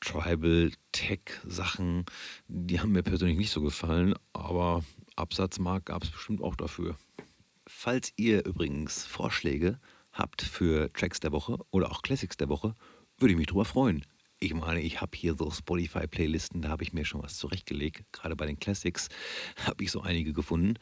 Tribal 0.00 0.70
Tech 0.92 1.20
Sachen. 1.44 2.04
Die 2.46 2.78
haben 2.78 2.92
mir 2.92 3.02
persönlich 3.02 3.36
nicht 3.36 3.50
so 3.50 3.60
gefallen, 3.60 4.14
aber 4.32 4.84
Absatzmarkt 5.16 5.86
gab 5.86 6.04
es 6.04 6.10
bestimmt 6.10 6.40
auch 6.40 6.54
dafür. 6.54 6.96
Falls 7.66 8.12
ihr 8.16 8.44
übrigens 8.44 9.04
Vorschläge 9.04 9.80
habt 10.12 10.42
für 10.42 10.92
Tracks 10.92 11.20
der 11.20 11.32
Woche 11.32 11.58
oder 11.70 11.90
auch 11.90 12.02
Classics 12.02 12.36
der 12.36 12.48
Woche, 12.48 12.74
würde 13.18 13.32
ich 13.32 13.38
mich 13.38 13.48
drüber 13.48 13.64
freuen. 13.64 14.04
Ich 14.38 14.52
meine, 14.52 14.80
ich 14.80 15.00
habe 15.00 15.16
hier 15.16 15.34
so 15.34 15.50
Spotify-Playlisten, 15.50 16.60
da 16.60 16.68
habe 16.68 16.84
ich 16.84 16.92
mir 16.92 17.04
schon 17.04 17.22
was 17.22 17.38
zurechtgelegt. 17.38 18.04
Gerade 18.12 18.36
bei 18.36 18.46
den 18.46 18.60
Classics 18.60 19.08
habe 19.66 19.82
ich 19.82 19.90
so 19.90 20.02
einige 20.02 20.32
gefunden. 20.32 20.74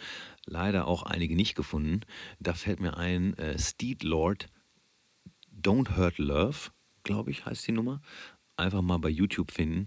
Leider 0.44 0.86
auch 0.86 1.04
einige 1.04 1.36
nicht 1.36 1.54
gefunden. 1.54 2.00
Da 2.40 2.52
fällt 2.52 2.80
mir 2.80 2.96
ein, 2.96 3.34
äh, 3.38 3.58
Steed 3.58 4.02
Lord, 4.02 4.46
Don't 5.52 5.96
Hurt 5.96 6.18
Love, 6.18 6.70
glaube 7.04 7.30
ich, 7.30 7.46
heißt 7.46 7.66
die 7.68 7.72
Nummer. 7.72 8.02
Einfach 8.56 8.82
mal 8.82 8.98
bei 8.98 9.08
YouTube 9.08 9.52
finden. 9.52 9.86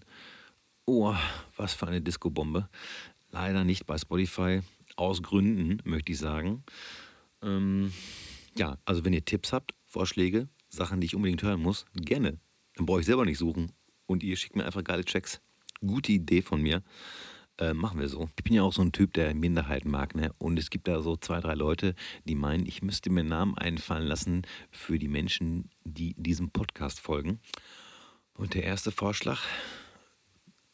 Oh, 0.86 1.16
was 1.58 1.74
für 1.74 1.88
eine 1.88 2.02
Disco-Bombe. 2.02 2.70
Leider 3.32 3.66
nicht 3.66 3.86
bei 3.86 3.98
Spotify. 3.98 4.62
Aus 4.98 5.24
Gründen, 5.24 5.82
möchte 5.86 6.12
ich 6.12 6.18
sagen. 6.18 6.64
Ähm, 7.42 7.94
ja, 8.58 8.78
also 8.84 9.06
wenn 9.06 9.14
ihr 9.14 9.24
Tipps 9.24 9.54
habt, 9.54 9.74
Vorschläge, 9.86 10.50
Sachen, 10.70 11.00
die 11.00 11.06
ich 11.06 11.16
unbedingt 11.16 11.44
hören 11.44 11.62
muss, 11.62 11.86
gerne. 11.94 12.40
Dann 12.76 12.86
brauche 12.86 13.00
ich 13.00 13.06
selber 13.06 13.24
nicht 13.24 13.38
suchen. 13.38 13.72
Und 14.06 14.24
ihr 14.24 14.36
schickt 14.36 14.56
mir 14.56 14.66
einfach 14.66 14.84
geile 14.84 15.06
Checks. 15.06 15.42
Gute 15.80 16.12
Idee 16.12 16.42
von 16.42 16.62
mir. 16.62 16.84
Äh, 17.60 17.74
machen 17.74 18.00
wir 18.00 18.08
so. 18.08 18.30
Ich 18.38 18.44
bin 18.44 18.54
ja 18.54 18.62
auch 18.64 18.74
so 18.74 18.82
ein 18.82 18.92
Typ, 18.92 19.14
der 19.14 19.34
Minderheiten 19.34 19.90
mag. 19.90 20.16
Ne? 20.16 20.32
Und 20.38 20.60
es 20.60 20.70
gibt 20.70 20.88
da 20.88 21.02
so 21.02 21.18
zwei, 21.18 21.40
drei 21.40 21.56
Leute, 21.56 21.96
die 22.26 22.36
meinen, 22.36 22.66
ich 22.66 22.82
müsste 22.82 23.10
mir 23.10 23.24
Namen 23.24 23.58
einfallen 23.58 24.06
lassen 24.06 24.44
für 24.70 25.00
die 25.00 25.08
Menschen, 25.08 25.70
die 25.84 26.14
diesem 26.16 26.52
Podcast 26.52 27.00
folgen. 27.00 27.40
Und 28.34 28.54
der 28.54 28.64
erste 28.64 28.92
Vorschlag 28.92 29.40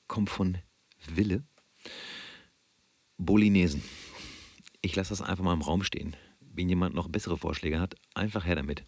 kommt 0.07 0.29
von 0.29 0.57
Wille. 1.07 1.43
Bolinesen. 3.17 3.83
Ich 4.85 4.97
lasse 4.97 5.11
das 5.11 5.21
einfach 5.21 5.45
mal 5.45 5.53
im 5.53 5.61
Raum 5.61 5.81
stehen. 5.81 6.13
Wenn 6.41 6.67
jemand 6.67 6.93
noch 6.93 7.07
bessere 7.07 7.37
Vorschläge 7.37 7.79
hat, 7.79 7.95
einfach 8.13 8.45
her 8.45 8.55
damit. 8.55 8.83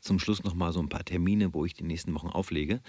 zum 0.00 0.18
Schluss 0.18 0.42
nochmal 0.44 0.72
so 0.72 0.80
ein 0.80 0.88
paar 0.88 1.04
Termine, 1.04 1.52
wo 1.52 1.64
ich 1.64 1.74
die 1.74 1.84
nächsten 1.84 2.14
Wochen 2.14 2.28
auflege. 2.28 2.80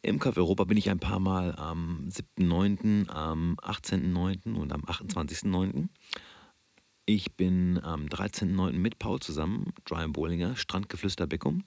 Im 0.00 0.18
Café 0.20 0.38
Europa 0.38 0.64
bin 0.64 0.78
ich 0.78 0.88
ein 0.88 1.00
paar 1.00 1.20
Mal 1.20 1.54
am 1.56 2.08
7.9., 2.08 3.10
am 3.10 3.56
18.9. 3.56 4.54
und 4.54 4.72
am 4.72 4.82
28.9. 4.82 5.88
Ich 7.04 7.34
bin 7.34 7.78
am 7.82 8.06
13.9. 8.06 8.72
mit 8.72 8.98
Paul 8.98 9.20
zusammen, 9.20 9.72
Brian 9.84 10.12
Bollinger, 10.12 10.56
Strandgeflüster 10.56 11.26
Beckum. 11.26 11.64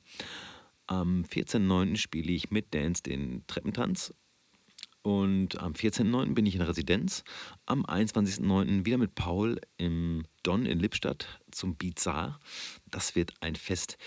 Am 0.88 1.24
14.9. 1.24 1.98
spiele 1.98 2.32
ich 2.32 2.50
mit 2.50 2.74
Dance 2.74 3.04
den 3.04 3.43
Treppentanz. 3.45 4.13
Und 5.10 5.60
am 5.60 5.74
14.9. 5.74 6.36
bin 6.36 6.45
ich 6.45 6.54
in 6.54 6.62
Residenz. 6.62 7.24
Am 7.65 7.84
21.9. 7.84 8.86
wieder 8.86 9.00
mit 9.00 9.15
Paul 9.15 9.60
im 9.78 10.24
Don 10.43 10.67
in 10.67 10.80
Lippstadt 10.80 11.41
zum 11.50 11.76
Bizarre. 11.76 12.39
Das 12.86 13.15
wird 13.15 13.34
ein 13.41 13.56
Fest. 13.56 13.98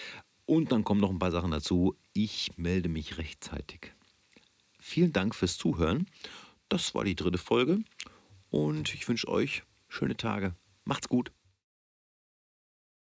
Und 0.47 0.71
dann 0.71 0.85
kommen 0.85 1.01
noch 1.01 1.11
ein 1.11 1.19
paar 1.19 1.33
Sachen 1.33 1.51
dazu. 1.51 1.97
Ich 2.13 2.53
melde 2.57 2.89
mich 2.89 3.19
rechtzeitig. 3.19 3.93
Vielen 4.79 5.13
Dank 5.13 5.35
fürs 5.35 5.59
Zuhören. 5.59 6.07
Das 6.69 6.95
war 6.95 7.03
die 7.03 7.17
dritte 7.17 7.39
Folge. 7.39 7.81
Und 8.51 8.95
ich 8.95 9.09
wünsche 9.09 9.27
euch 9.27 9.65
schöne 9.89 10.17
Tage. 10.17 10.55
Macht's 10.85 11.09
gut. 11.09 11.33